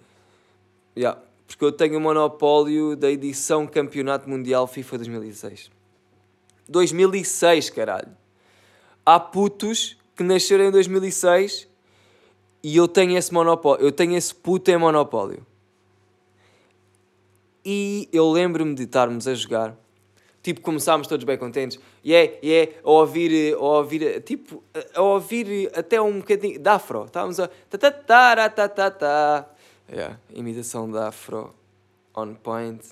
Yeah, 0.96 1.20
porque 1.46 1.64
eu 1.64 1.72
tenho 1.72 1.98
o 1.98 2.00
monopólio 2.00 2.96
da 2.96 3.10
edição 3.10 3.66
Campeonato 3.66 4.28
Mundial 4.28 4.66
FIFA 4.66 4.98
2006. 4.98 5.70
2006, 6.68 7.70
caralho. 7.70 8.16
Há 9.04 9.20
putos 9.20 9.96
que 10.16 10.22
nasceram 10.22 10.64
em 10.64 10.70
2006 10.70 11.68
e 12.62 12.76
eu 12.76 12.88
tenho 12.88 13.16
esse 13.16 13.32
monopólio. 13.32 13.84
Eu 13.84 13.92
tenho 13.92 14.16
esse 14.16 14.34
puto 14.34 14.70
em 14.70 14.76
monopólio. 14.76 15.44
E 17.64 18.08
eu 18.12 18.30
lembro-me 18.30 18.74
de 18.74 18.84
estarmos 18.84 19.26
a 19.26 19.34
jogar 19.34 19.76
tipo, 20.44 20.60
começámos 20.60 21.08
todos 21.08 21.24
bem 21.24 21.38
contentes. 21.38 21.80
E 22.04 22.14
é, 22.14 22.38
e 22.42 22.52
é 22.52 22.80
a 22.84 22.90
ouvir, 22.90 23.54
a 23.54 23.58
ouvir, 23.58 24.22
tipo, 24.22 24.62
a 24.94 25.00
ouvir 25.00 25.72
até 25.74 26.00
um 26.00 26.18
bocadinho 26.18 26.60
da 26.60 26.74
afro. 26.74 27.06
Estávamos 27.06 27.40
a. 27.40 27.48
Ta, 27.70 27.78
ta, 27.78 27.90
ta, 27.90 28.50
ta, 28.50 28.68
ta, 28.68 28.90
ta. 28.90 29.48
Yeah, 29.90 30.18
imitação 30.34 30.90
da 30.90 31.08
afro 31.08 31.52
on 32.14 32.34
point. 32.34 32.84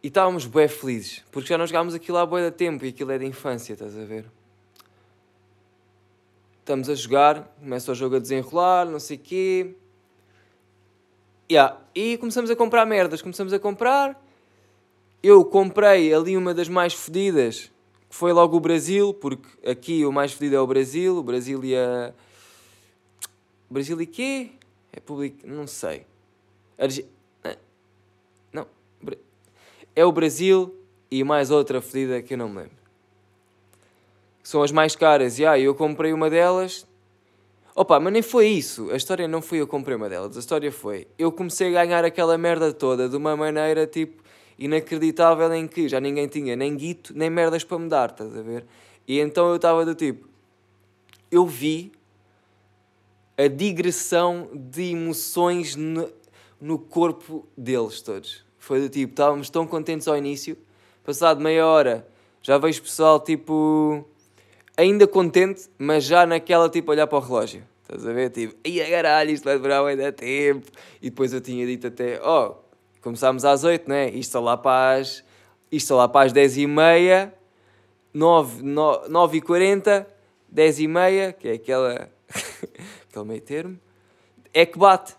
E 0.00 0.06
estávamos 0.06 0.46
bem 0.46 0.68
felizes, 0.68 1.24
porque 1.32 1.48
já 1.48 1.58
não 1.58 1.66
jogámos 1.66 1.92
aquilo 1.92 2.18
há 2.18 2.24
boi 2.24 2.40
da 2.40 2.52
tempo 2.52 2.84
e 2.84 2.88
aquilo 2.90 3.10
é 3.10 3.18
de 3.18 3.26
infância, 3.26 3.72
estás 3.72 3.98
a 3.98 4.04
ver? 4.04 4.26
Estamos 6.68 6.90
a 6.90 6.94
jogar, 6.94 7.56
começa 7.58 7.90
o 7.90 7.94
jogo 7.94 8.16
a 8.16 8.18
desenrolar, 8.18 8.84
não 8.84 9.00
sei 9.00 9.16
o 9.16 9.20
quê. 9.20 9.74
Yeah. 11.50 11.80
E 11.94 12.18
começamos 12.18 12.50
a 12.50 12.56
comprar 12.56 12.84
merdas, 12.84 13.22
começamos 13.22 13.54
a 13.54 13.58
comprar 13.58 14.22
eu 15.22 15.44
comprei 15.44 16.12
ali 16.12 16.36
uma 16.36 16.54
das 16.54 16.68
mais 16.68 16.94
fedidas, 16.94 17.70
que 18.08 18.14
foi 18.14 18.32
logo 18.32 18.56
o 18.56 18.60
Brasil, 18.60 19.12
porque 19.14 19.48
aqui 19.68 20.04
o 20.04 20.12
mais 20.12 20.32
fedido 20.32 20.56
é 20.56 20.60
o 20.60 20.66
Brasil, 20.66 21.16
o 21.16 21.22
Brasil 21.22 21.64
e 21.64 21.76
a. 21.76 22.12
Brasil 23.68 24.00
e 24.00 24.06
quê? 24.06 24.50
República. 24.92 25.46
Não 25.46 25.66
sei. 25.66 26.06
Arge... 26.78 27.06
Não. 28.52 28.66
É 29.94 30.04
o 30.04 30.12
Brasil 30.12 30.74
e 31.10 31.24
mais 31.24 31.50
outra 31.50 31.80
fedida 31.80 32.22
que 32.22 32.34
eu 32.34 32.38
não 32.38 32.48
me 32.48 32.58
lembro. 32.58 32.87
São 34.48 34.62
as 34.62 34.72
mais 34.72 34.96
caras. 34.96 35.38
E 35.38 35.44
ah, 35.44 35.58
eu 35.58 35.74
comprei 35.74 36.10
uma 36.10 36.30
delas. 36.30 36.86
Opa, 37.76 38.00
mas 38.00 38.10
nem 38.10 38.22
foi 38.22 38.46
isso. 38.46 38.90
A 38.90 38.96
história 38.96 39.28
não 39.28 39.42
foi 39.42 39.58
eu 39.58 39.66
comprei 39.66 39.94
uma 39.94 40.08
delas. 40.08 40.38
A 40.38 40.40
história 40.40 40.72
foi 40.72 41.06
eu 41.18 41.30
comecei 41.30 41.68
a 41.68 41.84
ganhar 41.84 42.02
aquela 42.02 42.38
merda 42.38 42.72
toda 42.72 43.10
de 43.10 43.14
uma 43.14 43.36
maneira 43.36 43.86
tipo 43.86 44.22
inacreditável 44.58 45.52
em 45.52 45.68
que 45.68 45.86
já 45.86 46.00
ninguém 46.00 46.26
tinha 46.28 46.56
nem 46.56 46.74
guito 46.74 47.12
nem 47.14 47.28
merdas 47.28 47.62
para 47.62 47.78
me 47.78 47.90
dar, 47.90 48.08
estás 48.08 48.34
a 48.34 48.40
ver? 48.40 48.64
E 49.06 49.20
então 49.20 49.50
eu 49.50 49.56
estava 49.56 49.84
do 49.84 49.94
tipo. 49.94 50.26
Eu 51.30 51.44
vi 51.44 51.92
a 53.36 53.48
digressão 53.48 54.48
de 54.54 54.92
emoções 54.92 55.76
no, 55.76 56.10
no 56.58 56.78
corpo 56.78 57.46
deles 57.54 58.00
todos. 58.00 58.46
Foi 58.58 58.80
do 58.80 58.88
tipo, 58.88 59.12
estávamos 59.12 59.50
tão 59.50 59.66
contentes 59.66 60.08
ao 60.08 60.16
início, 60.16 60.56
passado 61.04 61.38
meia 61.38 61.66
hora 61.66 62.08
já 62.40 62.56
vejo 62.56 62.80
pessoal 62.80 63.20
tipo 63.20 64.08
ainda 64.78 65.06
contente, 65.06 65.68
mas 65.76 66.04
já 66.04 66.24
naquela 66.24 66.70
tipo 66.70 66.90
olhar 66.90 67.06
para 67.06 67.18
o 67.18 67.20
relógio. 67.20 67.62
Estás 67.82 68.06
a 68.06 68.12
ver? 68.12 68.30
Tipo, 68.30 68.54
ia 68.66 68.88
caralho, 68.88 69.30
isto 69.30 69.44
vai 69.44 69.56
demorar 69.56 69.84
ainda 69.84 70.10
tempo. 70.10 70.66
E 71.02 71.10
depois 71.10 71.32
eu 71.32 71.40
tinha 71.40 71.66
dito 71.66 71.88
até, 71.88 72.20
ó, 72.22 72.50
oh, 72.50 72.68
Começámos 73.00 73.44
às 73.44 73.62
8, 73.62 73.88
né? 73.88 74.10
Isto 74.10 74.40
lá 74.40 74.56
para 74.56 74.96
as, 74.96 75.24
isto 75.70 75.94
lá 75.94 76.08
para 76.08 76.26
as 76.26 76.32
10 76.32 76.58
e 76.58 76.66
meia, 76.66 77.32
9, 78.12 78.62
9, 78.62 79.08
9 79.08 79.38
e 79.38 79.40
40, 79.40 80.06
10 80.48 80.80
e 80.80 80.88
meia, 80.88 81.32
que 81.32 81.48
é 81.48 81.52
aquela, 81.52 82.10
aquele 83.08 83.24
meio 83.24 83.40
termo, 83.40 83.78
é 84.52 84.66
que 84.66 84.78
bate. 84.78 85.14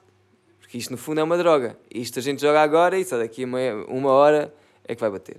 Porque 0.59 0.77
isto 0.77 0.91
no 0.91 0.97
fundo 0.97 1.21
é 1.21 1.23
uma 1.23 1.37
droga. 1.37 1.79
Isto 1.89 2.19
a 2.19 2.21
gente 2.21 2.41
joga 2.41 2.61
agora 2.61 2.99
e 2.99 3.05
só 3.05 3.17
daqui 3.17 3.43
a 3.43 3.47
uma, 3.47 3.59
uma 3.87 4.11
hora 4.11 4.53
é 4.83 4.93
que 4.93 5.01
vai 5.01 5.09
bater. 5.09 5.37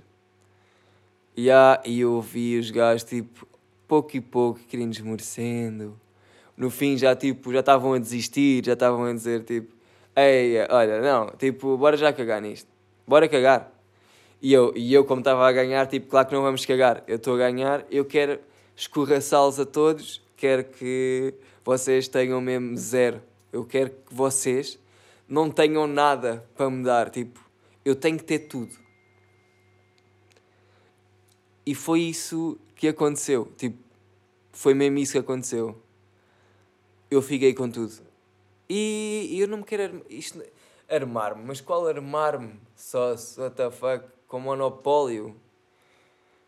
E, 1.37 1.49
há, 1.49 1.81
e 1.85 2.01
eu 2.01 2.19
vi 2.21 2.57
os 2.57 2.71
gajos 2.71 3.03
tipo, 3.03 3.47
pouco 3.91 4.15
e 4.15 4.21
pouco, 4.21 4.57
queriam 4.69 4.89
desmorecendo. 4.89 5.99
No 6.55 6.69
fim 6.69 6.97
já 6.97 7.13
tipo, 7.13 7.51
já 7.51 7.59
estavam 7.59 7.91
a 7.91 7.99
desistir, 7.99 8.63
já 8.63 8.71
estavam 8.71 9.03
a 9.03 9.11
dizer 9.11 9.43
tipo, 9.43 9.75
Ei, 10.15 10.55
olha, 10.69 11.01
não, 11.01 11.27
tipo, 11.37 11.75
bora 11.77 11.97
já 11.97 12.13
cagar 12.13 12.41
nisto. 12.41 12.69
Bora 13.05 13.27
cagar. 13.27 13.69
E 14.41 14.53
eu, 14.53 14.71
e 14.77 14.93
eu 14.93 15.03
como 15.03 15.19
estava 15.19 15.45
a 15.45 15.51
ganhar, 15.51 15.87
tipo, 15.87 16.07
claro 16.07 16.25
que 16.25 16.33
não 16.33 16.41
vamos 16.41 16.65
cagar. 16.65 17.03
Eu 17.05 17.17
estou 17.17 17.35
a 17.35 17.37
ganhar, 17.37 17.85
eu 17.91 18.05
quero 18.05 18.39
escorraçá-los 18.77 19.59
a 19.59 19.65
todos, 19.65 20.21
quero 20.37 20.63
que 20.63 21.33
vocês 21.61 22.07
tenham 22.07 22.39
mesmo 22.39 22.77
zero. 22.77 23.21
Eu 23.51 23.65
quero 23.65 23.89
que 23.89 24.13
vocês 24.13 24.79
não 25.27 25.51
tenham 25.51 25.85
nada 25.85 26.45
para 26.55 26.69
me 26.69 26.81
dar. 26.81 27.09
Tipo, 27.09 27.41
eu 27.83 27.93
tenho 27.93 28.17
que 28.17 28.23
ter 28.23 28.39
tudo. 28.39 28.73
E 31.65 31.75
foi 31.75 32.03
isso 32.03 32.57
que 32.81 32.87
aconteceu. 32.87 33.45
Tipo, 33.57 33.77
foi 34.51 34.73
mesmo 34.73 34.97
isso 34.97 35.11
que 35.11 35.19
aconteceu. 35.19 35.79
Eu 37.11 37.21
fiquei 37.21 37.53
com 37.53 37.69
tudo. 37.69 37.93
E, 38.67 39.37
eu 39.39 39.47
não 39.47 39.59
me 39.59 39.63
quero 39.63 40.03
isto, 40.09 40.43
armar-me, 40.89 41.43
mas 41.43 41.61
qual 41.61 41.87
armar-me? 41.87 42.59
Só, 42.75 43.13
what 43.37 43.55
the 43.55 43.69
fuck, 43.69 44.03
com 44.27 44.39
monopólio? 44.39 45.39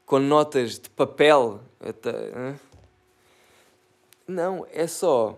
Com 0.08 0.18
notas 0.18 0.80
de 0.80 0.90
papel? 0.90 1.60
Até, 1.80 2.12
não, 4.28 4.66
é 4.72 4.88
só. 4.88 5.38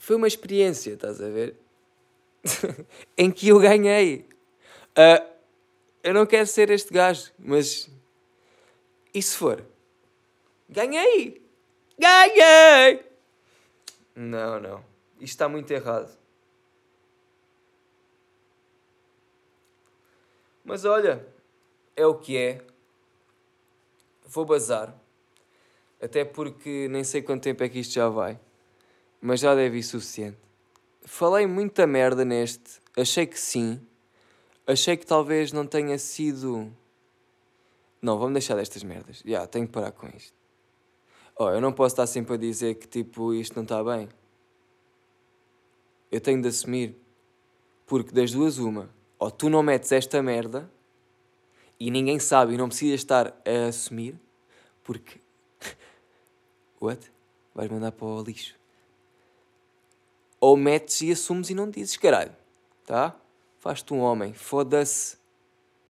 Foi 0.00 0.16
uma 0.16 0.26
experiência, 0.26 0.94
estás 0.94 1.22
a 1.22 1.28
ver? 1.28 1.54
em 3.16 3.30
que 3.30 3.50
eu 3.50 3.60
ganhei. 3.60 4.26
Uh, 4.98 5.30
eu 6.02 6.12
não 6.12 6.26
quero 6.26 6.48
ser 6.48 6.70
este 6.70 6.92
gajo, 6.92 7.30
mas. 7.38 7.88
E 9.14 9.20
se 9.20 9.36
for? 9.36 9.64
Ganhei! 10.68 11.42
Ganhei! 11.98 13.04
Não, 14.14 14.58
não. 14.58 14.78
Isto 15.16 15.34
está 15.34 15.48
muito 15.48 15.70
errado. 15.70 16.10
Mas 20.64 20.84
olha, 20.84 21.26
é 21.96 22.06
o 22.06 22.14
que 22.14 22.36
é. 22.36 22.62
Vou 24.26 24.44
bazar. 24.44 24.94
Até 26.00 26.24
porque 26.24 26.88
nem 26.88 27.04
sei 27.04 27.22
quanto 27.22 27.42
tempo 27.42 27.62
é 27.62 27.68
que 27.68 27.78
isto 27.78 27.92
já 27.92 28.08
vai. 28.08 28.38
Mas 29.20 29.40
já 29.40 29.54
deve 29.54 29.78
ir 29.78 29.82
suficiente. 29.82 30.38
Falei 31.02 31.46
muita 31.46 31.86
merda 31.86 32.24
neste. 32.24 32.80
Achei 32.96 33.26
que 33.26 33.38
sim. 33.38 33.80
Achei 34.66 34.96
que 34.96 35.06
talvez 35.06 35.52
não 35.52 35.66
tenha 35.66 35.98
sido. 35.98 36.72
Não, 38.02 38.18
vamos 38.18 38.32
deixar 38.32 38.56
destas 38.56 38.82
merdas. 38.82 39.18
Já, 39.18 39.28
yeah, 39.28 39.46
tenho 39.46 39.66
que 39.66 39.72
parar 39.72 39.92
com 39.92 40.08
isto. 40.08 40.34
Oh, 41.38 41.48
eu 41.48 41.60
não 41.60 41.72
posso 41.72 41.94
estar 41.94 42.06
sempre 42.06 42.34
a 42.34 42.36
dizer 42.36 42.74
que 42.74 42.88
tipo 42.88 43.32
isto 43.32 43.54
não 43.54 43.62
está 43.62 43.82
bem. 43.82 44.08
Eu 46.10 46.20
tenho 46.20 46.42
de 46.42 46.48
assumir. 46.48 46.96
Porque 47.86 48.12
das 48.12 48.32
duas, 48.32 48.58
uma. 48.58 48.90
Ou 49.18 49.30
tu 49.30 49.48
não 49.48 49.62
metes 49.62 49.92
esta 49.92 50.20
merda 50.20 50.68
e 51.78 51.90
ninguém 51.90 52.18
sabe 52.18 52.54
e 52.54 52.56
não 52.56 52.68
precisas 52.68 53.00
estar 53.00 53.28
a 53.46 53.68
assumir 53.68 54.16
porque. 54.82 55.20
What? 56.80 57.10
Vais 57.54 57.70
mandar 57.70 57.92
para 57.92 58.06
o 58.06 58.22
lixo. 58.22 58.56
Ou 60.40 60.56
metes 60.56 61.00
e 61.02 61.12
assumes 61.12 61.50
e 61.50 61.54
não 61.54 61.70
dizes, 61.70 61.96
caralho. 61.96 62.34
Tá? 62.84 63.14
Faz-te 63.60 63.94
um 63.94 64.00
homem. 64.00 64.34
Foda-se. 64.34 65.21